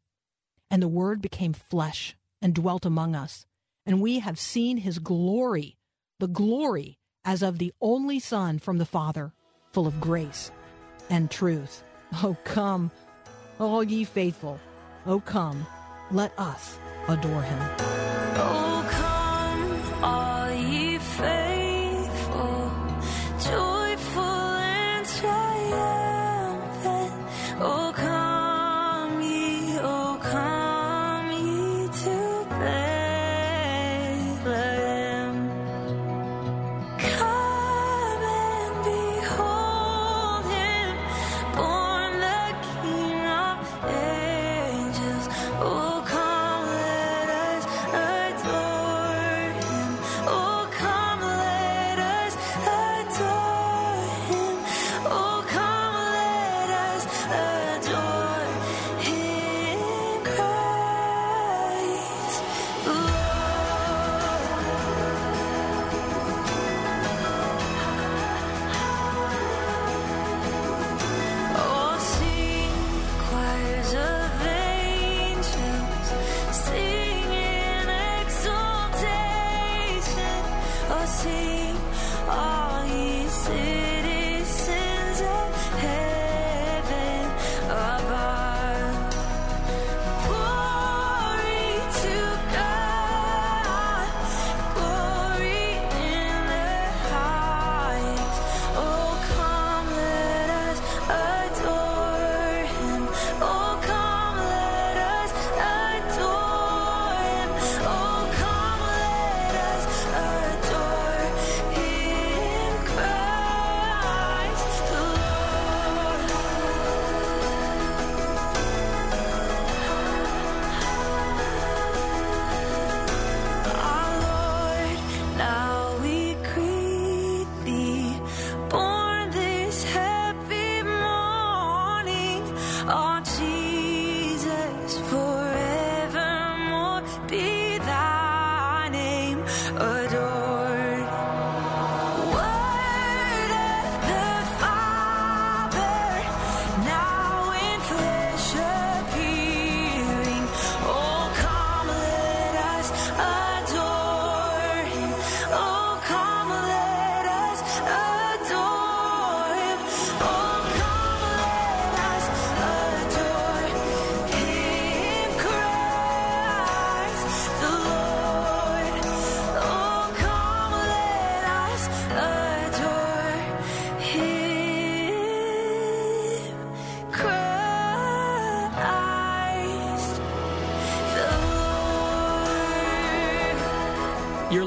And 0.70 0.82
the 0.82 0.88
Word 0.88 1.22
became 1.22 1.54
flesh 1.54 2.16
and 2.42 2.56
dwelt 2.56 2.86
among 2.86 3.16
us, 3.16 3.46
and 3.86 4.02
we 4.02 4.20
have 4.20 4.40
seen 4.40 4.78
his 4.78 5.00
glory, 5.00 5.78
the 6.22 6.28
glory 6.28 7.00
as 7.26 7.42
of 7.42 7.58
the 7.58 7.74
only 7.82 8.20
Son 8.20 8.60
from 8.60 8.78
the 8.78 8.86
Father, 8.86 9.34
full 9.74 9.88
of 9.88 10.00
grace 10.00 10.52
and 11.10 11.32
truth. 11.32 11.84
Oh, 12.22 12.38
come, 12.44 12.92
all 13.60 13.84
ye 13.84 14.04
faithful, 14.04 14.60
oh, 15.08 15.20
come, 15.20 15.66
let 16.12 16.38
us 16.38 16.78
adore 17.08 17.42
him. 17.42 17.60
Oh, 18.38 18.71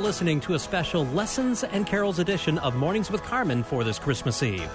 listening 0.04 0.38
to 0.38 0.52
a 0.52 0.58
special 0.58 1.06
Lessons 1.06 1.64
and 1.64 1.86
Carols 1.86 2.18
edition 2.18 2.58
of 2.58 2.76
Mornings 2.76 3.10
with 3.10 3.22
Carmen 3.22 3.62
for 3.62 3.84
this 3.84 3.98
Christmas 3.98 4.42
Eve. 4.42 4.70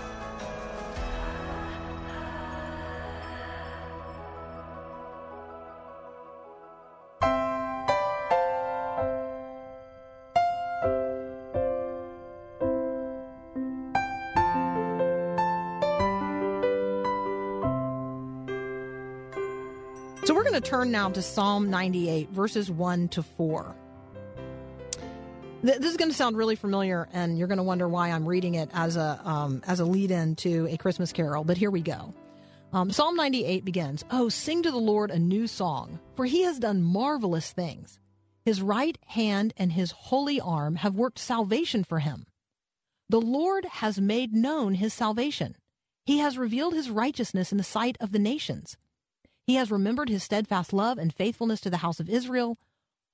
So 20.25 20.33
we're 20.33 20.43
going 20.43 20.53
to 20.53 20.61
turn 20.61 20.89
now 20.89 21.11
to 21.11 21.21
Psalm 21.21 21.69
98, 21.69 22.31
verses 22.31 22.71
1 22.71 23.09
to 23.09 23.21
4. 23.21 23.75
Th- 25.61 25.77
This 25.77 25.91
is 25.91 25.97
going 25.97 26.09
to 26.09 26.15
sound 26.15 26.37
really 26.37 26.55
familiar, 26.55 27.09
and 27.11 27.37
you're 27.37 27.47
going 27.47 27.57
to 27.57 27.63
wonder 27.63 27.87
why 27.87 28.09
I'm 28.11 28.25
reading 28.25 28.55
it 28.55 28.69
as 28.73 28.95
a 28.95 29.19
um, 29.25 29.61
as 29.67 29.79
a 29.79 29.85
lead-in 29.85 30.35
to 30.37 30.67
a 30.69 30.77
Christmas 30.77 31.11
carol. 31.11 31.43
But 31.43 31.57
here 31.57 31.71
we 31.71 31.81
go. 31.81 32.13
Um, 32.71 32.91
Psalm 32.91 33.15
98 33.15 33.65
begins, 33.65 34.05
"Oh, 34.09 34.29
sing 34.29 34.63
to 34.63 34.71
the 34.71 34.77
Lord 34.77 35.11
a 35.11 35.19
new 35.19 35.47
song, 35.47 35.99
for 36.15 36.25
He 36.25 36.43
has 36.43 36.59
done 36.59 36.81
marvelous 36.81 37.51
things. 37.51 37.99
His 38.45 38.61
right 38.61 38.97
hand 39.07 39.53
and 39.57 39.73
His 39.73 39.91
holy 39.91 40.39
arm 40.39 40.77
have 40.77 40.95
worked 40.95 41.19
salvation 41.19 41.83
for 41.83 41.99
Him. 41.99 42.25
The 43.09 43.19
Lord 43.21 43.65
has 43.65 43.99
made 43.99 44.33
known 44.33 44.75
His 44.75 44.93
salvation. 44.93 45.57
He 46.05 46.19
has 46.19 46.37
revealed 46.37 46.73
His 46.73 46.89
righteousness 46.89 47.51
in 47.51 47.57
the 47.57 47.63
sight 47.65 47.97
of 47.99 48.11
the 48.13 48.19
nations." 48.19 48.77
He 49.45 49.55
has 49.55 49.71
remembered 49.71 50.09
his 50.09 50.21
steadfast 50.21 50.73
love 50.73 50.99
and 50.99 51.11
faithfulness 51.11 51.59
to 51.61 51.71
the 51.71 51.77
house 51.77 51.99
of 51.99 52.07
Israel. 52.07 52.59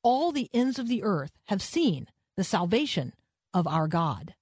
All 0.03 0.33
the 0.33 0.49
ends 0.53 0.77
of 0.77 0.89
the 0.89 1.01
earth 1.01 1.31
have 1.45 1.61
seen 1.61 2.07
the 2.37 2.43
salvation 2.43 3.13
of 3.53 3.67
our 3.67 3.87
God. 3.87 4.35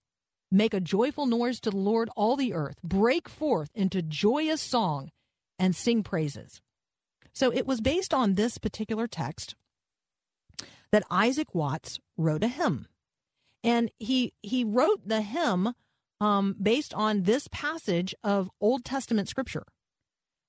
Make 0.52 0.74
a 0.74 0.80
joyful 0.80 1.26
noise 1.26 1.60
to 1.62 1.72
the 1.72 1.78
Lord, 1.78 2.10
all 2.16 2.36
the 2.36 2.54
earth. 2.54 2.76
Break 2.84 3.28
forth 3.30 3.70
into 3.76 4.02
joyous 4.02 4.62
song 4.62 5.10
and 5.58 5.76
sing 5.76 6.04
praises. 6.04 6.62
So 7.34 7.52
it 7.52 7.66
was 7.66 7.82
based 7.82 8.14
on 8.14 8.34
this 8.36 8.58
particular 8.60 9.08
text 9.08 9.56
that 10.92 11.04
Isaac 11.10 11.56
Watts 11.56 12.00
wrote 12.18 12.44
a 12.44 12.48
hymn. 12.48 12.88
and 13.64 13.90
he 13.98 14.34
he 14.42 14.64
wrote 14.64 15.08
the 15.08 15.22
hymn 15.22 15.74
um, 16.20 16.56
based 16.62 16.94
on 16.94 17.24
this 17.24 17.48
passage 17.52 18.14
of 18.24 18.50
Old 18.62 18.86
Testament 18.86 19.30
scripture. 19.30 19.66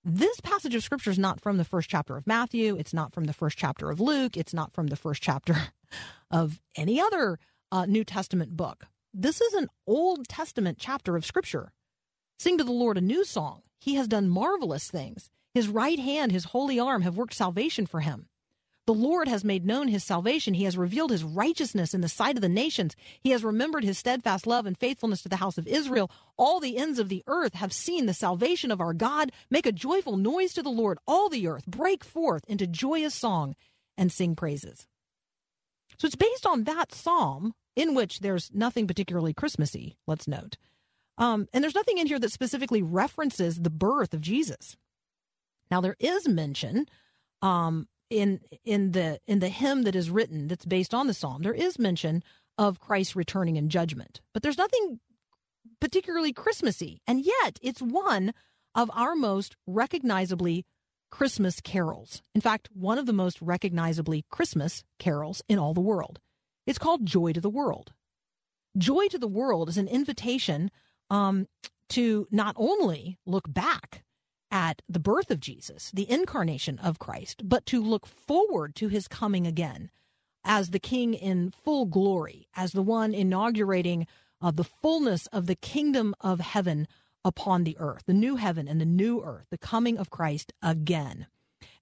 This 0.06 0.38
passage 0.40 0.74
of 0.74 0.82
scripture 0.82 1.10
is 1.10 1.18
not 1.18 1.40
from 1.40 1.56
the 1.56 1.64
first 1.64 1.88
chapter 1.88 2.18
of 2.18 2.26
Matthew. 2.26 2.76
It's 2.78 2.92
not 2.92 3.14
from 3.14 3.24
the 3.24 3.32
first 3.32 3.56
chapter 3.56 3.90
of 3.90 4.00
Luke. 4.00 4.36
It's 4.36 4.52
not 4.52 4.74
from 4.74 4.88
the 4.88 4.96
first 4.96 5.22
chapter 5.22 5.56
of 6.30 6.60
any 6.76 7.00
other 7.00 7.38
uh, 7.72 7.86
New 7.86 8.04
Testament 8.04 8.54
book. 8.54 8.84
This 9.14 9.40
is 9.40 9.54
an 9.54 9.68
Old 9.86 10.28
Testament 10.28 10.76
chapter 10.78 11.16
of 11.16 11.24
scripture. 11.24 11.72
Sing 12.38 12.58
to 12.58 12.64
the 12.64 12.72
Lord 12.72 12.98
a 12.98 13.00
new 13.00 13.24
song. 13.24 13.62
He 13.80 13.94
has 13.94 14.06
done 14.06 14.28
marvelous 14.28 14.90
things. 14.90 15.30
His 15.54 15.68
right 15.68 15.98
hand, 15.98 16.32
his 16.32 16.44
holy 16.44 16.78
arm 16.78 17.00
have 17.00 17.16
worked 17.16 17.32
salvation 17.32 17.86
for 17.86 18.00
him. 18.00 18.26
The 18.86 18.94
Lord 18.94 19.28
has 19.28 19.44
made 19.44 19.64
known 19.64 19.88
his 19.88 20.04
salvation. 20.04 20.52
He 20.52 20.64
has 20.64 20.76
revealed 20.76 21.10
his 21.10 21.24
righteousness 21.24 21.94
in 21.94 22.02
the 22.02 22.08
sight 22.08 22.36
of 22.36 22.42
the 22.42 22.50
nations. 22.50 22.94
He 23.20 23.30
has 23.30 23.42
remembered 23.42 23.82
his 23.82 23.96
steadfast 23.96 24.46
love 24.46 24.66
and 24.66 24.76
faithfulness 24.76 25.22
to 25.22 25.28
the 25.30 25.36
house 25.36 25.56
of 25.56 25.66
Israel. 25.66 26.10
All 26.36 26.60
the 26.60 26.76
ends 26.76 26.98
of 26.98 27.08
the 27.08 27.22
earth 27.26 27.54
have 27.54 27.72
seen 27.72 28.04
the 28.04 28.12
salvation 28.12 28.70
of 28.70 28.82
our 28.82 28.92
God. 28.92 29.32
Make 29.48 29.64
a 29.64 29.72
joyful 29.72 30.18
noise 30.18 30.52
to 30.54 30.62
the 30.62 30.68
Lord, 30.68 30.98
all 31.06 31.30
the 31.30 31.46
earth. 31.48 31.66
Break 31.66 32.04
forth 32.04 32.44
into 32.46 32.66
joyous 32.66 33.14
song 33.14 33.54
and 33.96 34.12
sing 34.12 34.36
praises. 34.36 34.86
So 35.98 36.06
it's 36.06 36.16
based 36.16 36.44
on 36.44 36.64
that 36.64 36.92
psalm, 36.92 37.54
in 37.76 37.94
which 37.94 38.20
there's 38.20 38.50
nothing 38.52 38.86
particularly 38.86 39.32
Christmassy, 39.32 39.96
let's 40.06 40.28
note. 40.28 40.58
Um, 41.16 41.48
and 41.52 41.62
there's 41.62 41.74
nothing 41.74 41.98
in 41.98 42.06
here 42.06 42.18
that 42.18 42.32
specifically 42.32 42.82
references 42.82 43.60
the 43.60 43.70
birth 43.70 44.12
of 44.12 44.20
Jesus. 44.20 44.76
Now, 45.70 45.80
there 45.80 45.96
is 45.98 46.28
mention 46.28 46.86
um, 47.40 47.88
in 48.14 48.40
in 48.64 48.92
the 48.92 49.18
in 49.26 49.40
the 49.40 49.48
hymn 49.48 49.82
that 49.82 49.96
is 49.96 50.08
written 50.08 50.46
that's 50.46 50.64
based 50.64 50.94
on 50.94 51.06
the 51.06 51.14
psalm 51.14 51.42
there 51.42 51.52
is 51.52 51.78
mention 51.78 52.22
of 52.56 52.78
Christ 52.78 53.16
returning 53.16 53.56
in 53.56 53.68
judgment 53.68 54.20
but 54.32 54.42
there's 54.42 54.58
nothing 54.58 55.00
particularly 55.80 56.32
christmassy. 56.32 57.00
And 57.06 57.24
yet 57.24 57.58
it's 57.60 57.82
one 57.82 58.32
of 58.74 58.90
our 58.94 59.14
most 59.14 59.56
recognizably 59.66 60.64
christmas 61.10 61.60
carols. 61.60 62.22
In 62.34 62.40
fact 62.40 62.68
one 62.72 62.98
of 62.98 63.06
the 63.06 63.12
most 63.12 63.40
recognizably 63.42 64.24
christmas 64.30 64.84
carols 64.98 65.42
in 65.48 65.58
all 65.58 65.74
the 65.74 65.80
world. 65.80 66.20
It's 66.66 66.78
called 66.78 67.04
joy 67.04 67.32
to 67.32 67.40
the 67.40 67.50
world. 67.50 67.92
Joy 68.78 69.08
to 69.08 69.18
the 69.18 69.28
world 69.28 69.68
is 69.68 69.76
an 69.76 69.88
invitation 69.88 70.70
um, 71.10 71.46
to 71.90 72.26
not 72.30 72.54
only 72.56 73.18
look 73.26 73.52
back 73.52 74.04
at 74.54 74.80
the 74.88 75.00
birth 75.00 75.32
of 75.32 75.40
Jesus, 75.40 75.90
the 75.92 76.08
incarnation 76.08 76.78
of 76.78 77.00
Christ, 77.00 77.42
but 77.46 77.66
to 77.66 77.82
look 77.82 78.06
forward 78.06 78.76
to 78.76 78.86
his 78.86 79.08
coming 79.08 79.48
again 79.48 79.90
as 80.44 80.70
the 80.70 80.78
king 80.78 81.12
in 81.12 81.50
full 81.50 81.86
glory, 81.86 82.46
as 82.54 82.70
the 82.70 82.82
one 82.82 83.12
inaugurating 83.12 84.06
uh, 84.40 84.52
the 84.52 84.62
fullness 84.62 85.26
of 85.28 85.46
the 85.46 85.56
kingdom 85.56 86.14
of 86.20 86.38
heaven 86.38 86.86
upon 87.24 87.64
the 87.64 87.76
earth, 87.80 88.04
the 88.06 88.14
new 88.14 88.36
heaven 88.36 88.68
and 88.68 88.80
the 88.80 88.86
new 88.86 89.20
earth, 89.24 89.46
the 89.50 89.58
coming 89.58 89.98
of 89.98 90.10
Christ 90.10 90.52
again. 90.62 91.26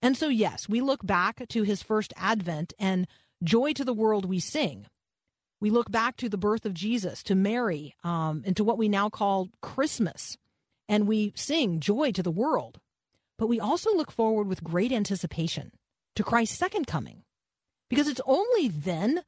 And 0.00 0.16
so, 0.16 0.28
yes, 0.28 0.66
we 0.66 0.80
look 0.80 1.04
back 1.04 1.46
to 1.48 1.62
his 1.64 1.82
first 1.82 2.14
advent 2.16 2.72
and 2.78 3.06
joy 3.44 3.74
to 3.74 3.84
the 3.84 3.92
world 3.92 4.24
we 4.24 4.40
sing. 4.40 4.86
We 5.60 5.68
look 5.68 5.90
back 5.90 6.16
to 6.16 6.28
the 6.30 6.38
birth 6.38 6.64
of 6.64 6.72
Jesus, 6.72 7.22
to 7.24 7.34
Mary, 7.34 7.94
um, 8.02 8.42
and 8.46 8.56
to 8.56 8.64
what 8.64 8.78
we 8.78 8.88
now 8.88 9.10
call 9.10 9.50
Christmas 9.60 10.38
and 10.88 11.06
we 11.06 11.32
sing 11.36 11.80
joy 11.80 12.12
to 12.12 12.22
the 12.22 12.30
world. 12.30 12.80
But 13.38 13.48
we 13.48 13.58
also 13.58 13.94
look 13.94 14.12
forward 14.12 14.46
with 14.46 14.62
great 14.62 14.92
anticipation 14.92 15.72
to 16.16 16.22
Christ's 16.22 16.58
second 16.58 16.86
coming, 16.86 17.22
because 17.88 18.08
it's 18.08 18.20
only 18.26 18.68
then 18.68 19.22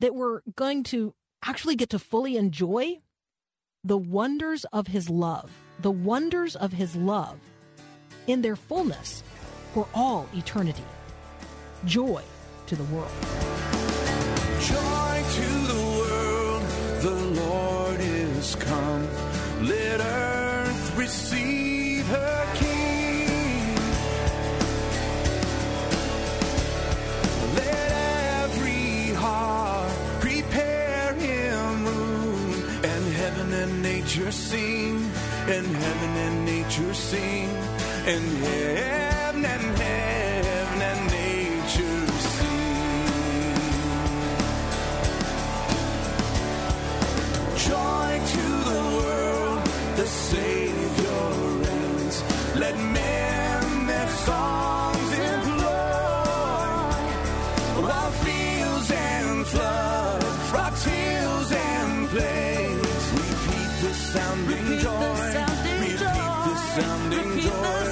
that 0.00 0.14
we're 0.14 0.40
going 0.56 0.82
to 0.84 1.14
actually 1.44 1.76
get 1.76 1.90
to 1.90 1.98
fully 1.98 2.36
enjoy 2.36 2.98
the 3.84 3.96
wonders 3.96 4.64
of 4.72 4.88
his 4.88 5.08
love, 5.08 5.50
the 5.80 5.90
wonders 5.90 6.56
of 6.56 6.72
his 6.72 6.96
love 6.96 7.38
in 8.26 8.42
their 8.42 8.56
fullness 8.56 9.22
for 9.72 9.86
all 9.94 10.28
eternity. 10.34 10.84
Joy 11.84 12.22
to 12.66 12.74
the 12.74 12.84
world. 12.84 13.12
Joy 14.60 15.24
to 15.34 15.48
the 15.68 15.96
world, 15.98 16.62
the 17.02 17.14
Lord 17.40 18.00
is 18.00 18.56
come. 18.56 19.05
Receive 21.06 22.04
her 22.08 22.54
King. 22.54 23.76
Let 27.54 27.92
every 28.42 29.14
heart 29.14 29.92
prepare 30.18 31.14
him 31.14 31.84
room, 31.86 32.54
and 32.82 33.04
heaven 33.20 33.52
and 33.52 33.82
nature 33.84 34.32
sing, 34.32 34.96
and 35.46 35.66
heaven 35.84 36.16
and 36.26 36.44
nature 36.44 36.92
sing, 36.92 37.50
and 38.04 38.24
heaven 38.44 39.15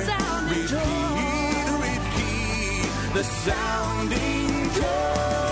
sounding. 0.07 0.63
Repeat, 0.63 1.81
repeat 1.89 3.15
the 3.15 3.25
sounding 3.25 4.71
joy. 4.75 5.44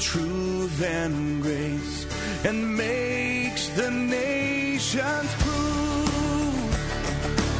Truth 0.00 0.82
and 0.82 1.42
grace 1.42 2.06
and 2.44 2.74
makes 2.74 3.68
the 3.68 3.90
nations 3.90 5.34
prove 5.40 6.72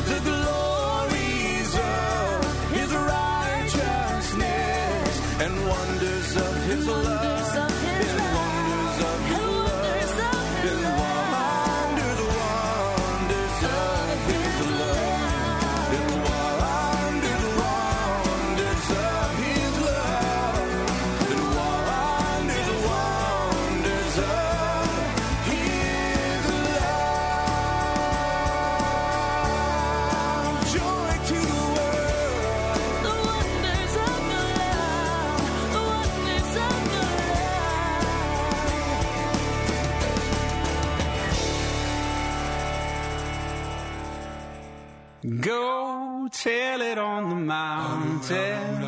the 0.07 0.20
glories 0.24 1.74
of 1.74 2.70
his 2.72 2.91
righteousness 2.95 4.32
and 5.43 5.68
wonders 5.68 6.36
of 6.36 6.64
his 6.64 6.86
love. 6.86 7.20
Go 45.39 46.28
tell 46.33 46.81
it 46.81 46.99
on 46.99 47.28
the 47.28 47.37
mountain, 47.37 48.83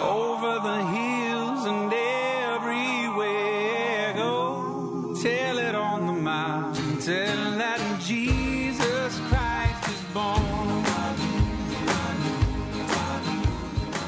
over 0.00 0.58
the 0.58 0.84
hills 0.84 1.64
and 1.64 1.92
everywhere. 1.92 4.12
Go 4.14 5.14
tell 5.22 5.58
it 5.58 5.76
on 5.76 6.08
the 6.08 6.12
mountain 6.12 7.58
that 7.58 8.00
Jesus 8.00 9.20
Christ 9.28 9.88
is 9.88 10.02
born. 10.12 10.42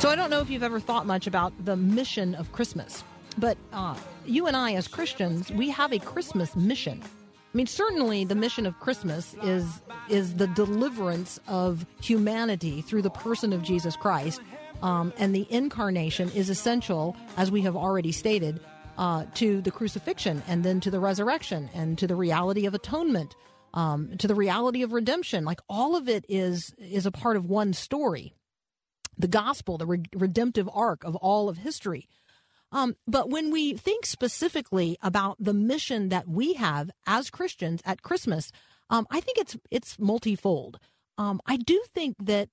So 0.01 0.09
I 0.09 0.17
don't 0.17 0.31
know 0.31 0.41
if 0.41 0.51
you've 0.51 0.65
ever 0.65 0.81
thought 0.81 1.07
much 1.07 1.29
about 1.29 1.53
the 1.65 1.77
mission 1.77 2.35
of 2.35 2.51
Christmas, 2.51 3.05
but 3.37 3.57
uh, 3.73 3.95
you 4.27 4.49
and 4.49 4.57
I, 4.57 4.73
as 4.73 4.89
Christians, 4.89 5.53
we 5.53 5.71
have 5.71 5.93
a 5.93 6.01
Christmas 6.01 6.57
mission. 6.57 7.05
I 7.53 7.57
mean, 7.57 7.67
certainly 7.67 8.25
the 8.25 8.35
mission 8.35 8.67
of 8.67 8.79
Christmas 8.79 9.35
is 9.43 9.65
is 10.11 10.35
the 10.35 10.47
deliverance 10.49 11.41
of 11.49 11.87
humanity 12.03 12.83
through 12.83 13.03
the 13.03 13.11
person 13.11 13.53
of 13.53 13.63
Jesus 13.63 13.97
Christ, 13.97 14.41
um, 14.83 15.13
and 15.19 15.35
the 15.35 15.47
incarnation 15.51 16.31
is 16.31 16.51
essential, 16.51 17.17
as 17.37 17.51
we 17.51 17.63
have 17.63 17.77
already 17.77 18.13
stated, 18.13 18.61
uh, 18.99 19.25
to 19.35 19.61
the 19.63 19.71
crucifixion 19.71 20.43
and 20.47 20.63
then 20.63 20.81
to 20.81 20.91
the 20.91 21.01
resurrection 21.01 21.71
and 21.75 21.99
to 21.99 22.07
the 22.07 22.17
reality 22.17 22.67
of 22.67 22.75
atonement, 22.75 23.35
um, 23.73 24.17
to 24.19 24.27
the 24.27 24.35
reality 24.35 24.83
of 24.83 24.93
redemption. 24.93 25.45
Like 25.45 25.61
all 25.71 25.97
of 25.97 26.09
it 26.09 26.27
is 26.29 26.75
is 26.79 27.07
a 27.07 27.11
part 27.11 27.37
of 27.37 27.47
one 27.47 27.73
story, 27.73 28.35
the 29.17 29.29
gospel, 29.29 29.79
the 29.79 29.87
re- 29.87 30.03
redemptive 30.15 30.69
arc 30.73 31.03
of 31.03 31.17
all 31.17 31.49
of 31.49 31.59
history. 31.59 32.09
Um, 32.71 32.97
but 33.07 33.31
when 33.31 33.51
we 33.51 33.75
think 33.75 34.05
specifically 34.05 34.99
about 35.03 35.37
the 35.39 35.55
mission 35.55 36.11
that 36.11 36.29
we 36.29 36.55
have 36.55 36.91
as 37.07 37.31
Christians 37.31 37.81
at 37.85 38.03
Christmas, 38.03 38.53
um, 38.91 39.07
I 39.11 39.21
think 39.21 39.39
it's 39.39 39.57
it's 39.71 39.99
multifold. 39.99 40.79
Um, 41.17 41.41
I 41.47 41.57
do 41.57 41.83
think 41.95 42.17
that 42.21 42.49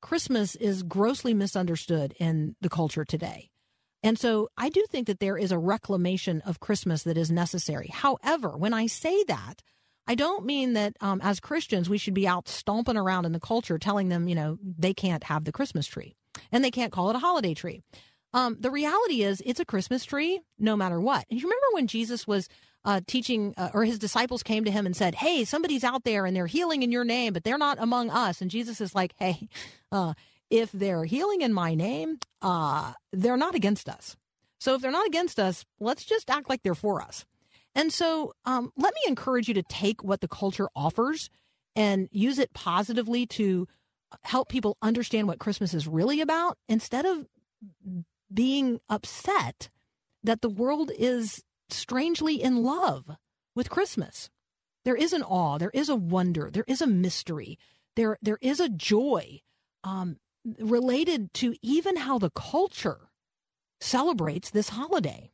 Christmas 0.00 0.56
is 0.56 0.82
grossly 0.82 1.32
misunderstood 1.32 2.14
in 2.18 2.56
the 2.60 2.68
culture 2.68 3.04
today. 3.04 3.50
And 4.02 4.18
so 4.18 4.48
I 4.56 4.68
do 4.68 4.84
think 4.90 5.06
that 5.06 5.20
there 5.20 5.38
is 5.38 5.52
a 5.52 5.58
reclamation 5.58 6.42
of 6.44 6.58
Christmas 6.58 7.04
that 7.04 7.16
is 7.16 7.30
necessary. 7.30 7.88
However, 7.92 8.56
when 8.56 8.74
I 8.74 8.88
say 8.88 9.22
that, 9.24 9.62
I 10.08 10.16
don't 10.16 10.44
mean 10.44 10.72
that 10.72 10.96
um, 11.00 11.20
as 11.22 11.38
Christians 11.38 11.88
we 11.88 11.98
should 11.98 12.14
be 12.14 12.26
out 12.26 12.48
stomping 12.48 12.96
around 12.96 13.24
in 13.24 13.32
the 13.32 13.38
culture 13.38 13.78
telling 13.78 14.08
them, 14.08 14.26
you 14.26 14.34
know, 14.34 14.58
they 14.60 14.92
can't 14.92 15.22
have 15.24 15.44
the 15.44 15.52
Christmas 15.52 15.86
tree 15.86 16.16
and 16.50 16.64
they 16.64 16.72
can't 16.72 16.92
call 16.92 17.10
it 17.10 17.16
a 17.16 17.20
holiday 17.20 17.54
tree. 17.54 17.82
Um, 18.34 18.56
the 18.58 18.70
reality 18.70 19.22
is, 19.22 19.42
it's 19.44 19.60
a 19.60 19.64
Christmas 19.64 20.04
tree 20.04 20.40
no 20.58 20.76
matter 20.76 21.00
what. 21.00 21.26
And 21.30 21.38
you 21.38 21.46
remember 21.46 21.66
when 21.72 21.86
Jesus 21.86 22.26
was 22.26 22.48
uh, 22.84 23.00
teaching, 23.06 23.54
uh, 23.56 23.70
or 23.74 23.84
his 23.84 23.98
disciples 23.98 24.42
came 24.42 24.64
to 24.64 24.70
him 24.70 24.86
and 24.86 24.96
said, 24.96 25.14
Hey, 25.14 25.44
somebody's 25.44 25.84
out 25.84 26.04
there 26.04 26.26
and 26.26 26.34
they're 26.34 26.46
healing 26.46 26.82
in 26.82 26.90
your 26.90 27.04
name, 27.04 27.32
but 27.32 27.44
they're 27.44 27.58
not 27.58 27.78
among 27.80 28.10
us. 28.10 28.40
And 28.40 28.50
Jesus 28.50 28.80
is 28.80 28.94
like, 28.94 29.14
Hey, 29.18 29.48
uh, 29.92 30.14
if 30.50 30.70
they're 30.72 31.04
healing 31.04 31.42
in 31.42 31.52
my 31.52 31.74
name, 31.74 32.18
uh, 32.42 32.92
they're 33.12 33.36
not 33.36 33.54
against 33.54 33.88
us. 33.88 34.16
So 34.60 34.74
if 34.74 34.82
they're 34.82 34.90
not 34.90 35.06
against 35.06 35.40
us, 35.40 35.64
let's 35.80 36.04
just 36.04 36.30
act 36.30 36.48
like 36.48 36.62
they're 36.62 36.74
for 36.74 37.02
us. 37.02 37.24
And 37.74 37.92
so 37.92 38.34
um, 38.44 38.70
let 38.76 38.94
me 38.94 39.00
encourage 39.08 39.48
you 39.48 39.54
to 39.54 39.62
take 39.62 40.04
what 40.04 40.20
the 40.20 40.28
culture 40.28 40.68
offers 40.76 41.30
and 41.74 42.08
use 42.12 42.38
it 42.38 42.52
positively 42.52 43.26
to 43.26 43.66
help 44.22 44.48
people 44.48 44.76
understand 44.82 45.26
what 45.26 45.38
Christmas 45.38 45.72
is 45.72 45.88
really 45.88 46.20
about 46.20 46.58
instead 46.68 47.06
of 47.06 47.26
being 48.34 48.80
upset 48.88 49.68
that 50.22 50.40
the 50.40 50.48
world 50.48 50.90
is 50.96 51.42
strangely 51.70 52.42
in 52.42 52.62
love 52.62 53.10
with 53.54 53.70
Christmas. 53.70 54.30
There 54.84 54.96
is 54.96 55.12
an 55.12 55.22
awe, 55.22 55.58
there 55.58 55.70
is 55.74 55.88
a 55.88 55.96
wonder, 55.96 56.50
there 56.50 56.64
is 56.66 56.80
a 56.80 56.86
mystery, 56.86 57.58
there 57.96 58.18
there 58.22 58.38
is 58.40 58.60
a 58.60 58.68
joy 58.68 59.40
um, 59.84 60.16
related 60.58 61.32
to 61.34 61.54
even 61.62 61.96
how 61.96 62.18
the 62.18 62.30
culture 62.30 63.10
celebrates 63.80 64.50
this 64.50 64.70
holiday. 64.70 65.30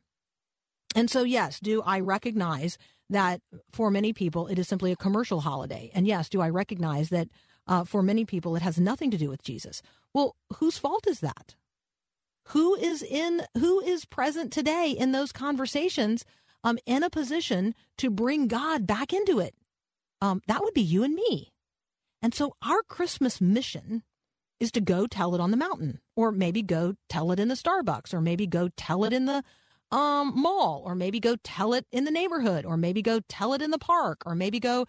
And 0.95 1.09
so, 1.09 1.23
yes, 1.23 1.59
do 1.59 1.81
I 1.83 1.99
recognize 1.99 2.77
that 3.09 3.41
for 3.71 3.91
many 3.91 4.13
people 4.13 4.47
it 4.47 4.59
is 4.59 4.67
simply 4.67 4.91
a 4.91 4.97
commercial 4.97 5.41
holiday? 5.41 5.91
And 5.93 6.07
yes, 6.07 6.29
do 6.29 6.41
I 6.41 6.49
recognize 6.49 7.09
that 7.09 7.29
uh, 7.67 7.83
for 7.83 8.01
many 8.01 8.25
people 8.25 8.55
it 8.55 8.61
has 8.61 8.79
nothing 8.79 9.11
to 9.11 9.17
do 9.17 9.29
with 9.29 9.43
Jesus? 9.43 9.81
Well, 10.13 10.35
whose 10.55 10.77
fault 10.77 11.05
is 11.07 11.19
that? 11.19 11.55
Who 12.49 12.75
is 12.75 13.03
in 13.03 13.43
who 13.59 13.79
is 13.79 14.05
present 14.05 14.51
today 14.51 14.95
in 14.97 15.11
those 15.11 15.31
conversations 15.31 16.25
um, 16.63 16.79
in 16.87 17.03
a 17.03 17.09
position 17.09 17.75
to 17.97 18.09
bring 18.09 18.47
God 18.47 18.87
back 18.87 19.13
into 19.13 19.39
it? 19.39 19.53
Um, 20.19 20.41
that 20.47 20.63
would 20.63 20.73
be 20.73 20.81
you 20.81 21.03
and 21.03 21.13
me. 21.13 21.53
And 22.23 22.33
so 22.33 22.55
our 22.63 22.81
Christmas 22.81 23.39
mission 23.39 24.03
is 24.59 24.71
to 24.71 24.81
go 24.81 25.05
tell 25.05 25.35
it 25.35 25.41
on 25.41 25.51
the 25.51 25.57
mountain, 25.57 26.01
or 26.15 26.31
maybe 26.31 26.63
go 26.63 26.95
tell 27.07 27.31
it 27.31 27.39
in 27.39 27.49
the 27.49 27.55
Starbucks, 27.55 28.13
or 28.13 28.19
maybe 28.19 28.47
go 28.47 28.69
tell 28.75 29.05
it 29.05 29.13
in 29.13 29.25
the 29.25 29.43
um, 29.91 30.33
mall, 30.35 30.81
or 30.85 30.95
maybe 30.95 31.19
go 31.19 31.35
tell 31.43 31.73
it 31.73 31.85
in 31.91 32.03
the 32.03 32.11
neighborhood, 32.11 32.65
or 32.65 32.77
maybe 32.77 33.03
go 33.03 33.21
tell 33.29 33.53
it 33.53 33.61
in 33.61 33.69
the 33.69 33.77
park, 33.77 34.23
or 34.25 34.33
maybe 34.33 34.59
go. 34.59 34.87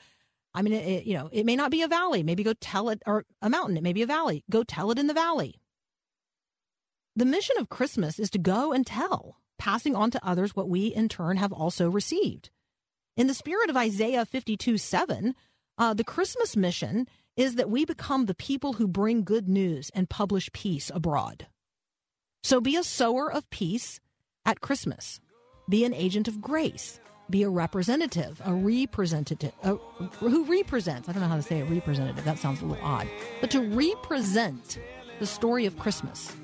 I 0.55 0.63
mean, 0.63 0.73
it, 0.73 1.05
you 1.05 1.15
know, 1.15 1.29
it 1.31 1.45
may 1.45 1.57
not 1.57 1.71
be 1.71 1.83
a 1.83 1.89
valley. 1.89 2.23
Maybe 2.23 2.43
go 2.43 2.55
tell 2.55 2.89
it, 2.89 3.03
or 3.07 3.27
a 3.43 3.51
mountain. 3.51 3.77
It 3.77 3.83
may 3.83 3.93
be 3.93 4.03
a 4.03 4.07
valley. 4.07 4.45
Go 4.51 4.65
tell 4.65 4.91
it 4.91 4.99
in 4.99 5.07
the 5.07 5.15
valley. 5.15 5.60
The 7.17 7.25
mission 7.25 7.57
of 7.59 7.69
Christmas 7.69 8.19
is 8.19 8.31
to 8.31 8.39
go 8.39 8.73
and 8.73 8.87
tell, 8.87 9.37
passing 9.59 9.97
on 9.97 10.11
to 10.13 10.27
others 10.27 10.55
what 10.55 10.69
we 10.69 10.87
in 10.87 11.09
turn 11.09 11.37
have 11.39 11.53
also 11.53 11.91
received. 11.91 12.51
In 13.17 13.27
the 13.27 13.35
spirit 13.35 13.69
of 13.69 13.77
Isaiah 13.77 14.25
52 14.25 14.79
7, 14.79 15.35
uh, 15.77 15.95
the 15.95 16.05
Christmas 16.05 16.57
mission 16.57 17.09
is 17.37 17.57
that 17.57 17.71
we 17.71 17.85
become 17.85 18.27
the 18.27 18.35
people 18.35 18.75
who 18.75 18.87
bring 18.87 19.25
good 19.25 19.49
news 19.49 19.91
and 19.95 20.09
publish 20.09 20.53
peace 20.53 20.91
abroad. 20.95 21.47
So 22.43 22.61
be 22.61 22.77
a 22.77 22.85
sower 22.85 23.31
of 23.31 23.49
peace 23.51 23.99
at 24.47 24.61
Christmas, 24.61 25.21
be 25.69 25.85
an 25.85 25.95
agent 25.95 26.29
of 26.29 26.41
grace, 26.41 27.01
be 27.29 27.43
a 27.43 27.51
representative, 27.51 28.41
a 28.45 28.55
representative, 28.55 29.53
a, 29.63 29.75
who 30.21 30.45
represents, 30.45 31.09
I 31.09 31.13
don't 31.13 31.23
know 31.23 31.29
how 31.29 31.37
to 31.37 31.43
say 31.43 31.61
a 31.61 31.65
representative, 31.65 32.25
that 32.25 32.39
sounds 32.39 32.63
a 32.63 32.67
little 32.67 32.85
odd, 32.85 33.09
but 33.41 33.51
to 33.51 33.61
represent 33.61 34.79
the 35.19 35.27
story 35.27 35.67
of 35.67 35.79
Christmas 35.79 36.35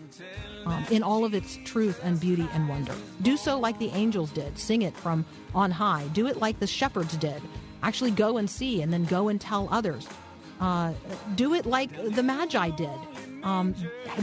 um, 0.67 0.85
in 0.91 1.03
all 1.03 1.25
of 1.25 1.33
its 1.33 1.59
truth 1.65 2.01
and 2.03 2.21
beauty 2.21 2.47
and 2.53 2.69
wonder. 2.69 2.93
Do 3.23 3.37
so 3.37 3.59
like 3.59 3.79
the 3.79 3.91
angels 3.91 4.31
did, 4.31 4.59
sing 4.59 4.83
it 4.83 4.95
from 4.97 5.25
on 5.55 5.71
high. 5.71 6.09
Do 6.13 6.27
it 6.27 6.39
like 6.39 6.61
the 6.61 6.67
shepherds 6.67 7.17
did, 7.17 7.41
actually 7.83 8.11
go 8.11 8.37
and 8.37 8.51
see 8.51 8.83
and 8.83 8.93
then 8.93 9.05
go 9.05 9.29
and 9.29 9.41
tell 9.41 9.69
others. 9.71 10.07
Uh, 10.61 10.93
do 11.35 11.55
it 11.55 11.67
like 11.67 11.91
the 12.15 12.23
Magi 12.23 12.71
did. 12.71 12.99
Um, 13.43 13.75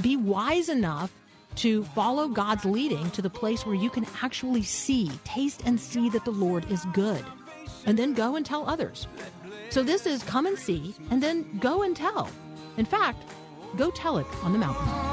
be 0.01 0.17
wise 0.17 0.69
enough 0.69 1.11
to 1.55 1.83
follow 1.83 2.27
God's 2.27 2.65
leading 2.65 3.09
to 3.11 3.21
the 3.21 3.29
place 3.29 3.65
where 3.65 3.75
you 3.75 3.89
can 3.89 4.05
actually 4.21 4.63
see, 4.63 5.11
taste, 5.23 5.61
and 5.65 5.79
see 5.79 6.09
that 6.09 6.25
the 6.25 6.31
Lord 6.31 6.69
is 6.71 6.83
good. 6.93 7.23
And 7.85 7.97
then 7.97 8.13
go 8.13 8.35
and 8.35 8.45
tell 8.45 8.67
others. 8.67 9.07
So 9.69 9.83
this 9.83 10.05
is 10.05 10.23
come 10.23 10.45
and 10.45 10.57
see, 10.57 10.95
and 11.11 11.21
then 11.21 11.59
go 11.59 11.83
and 11.83 11.95
tell. 11.95 12.29
In 12.77 12.85
fact, 12.85 13.23
go 13.77 13.91
tell 13.91 14.17
it 14.17 14.27
on 14.43 14.51
the 14.51 14.59
mountain. 14.59 15.12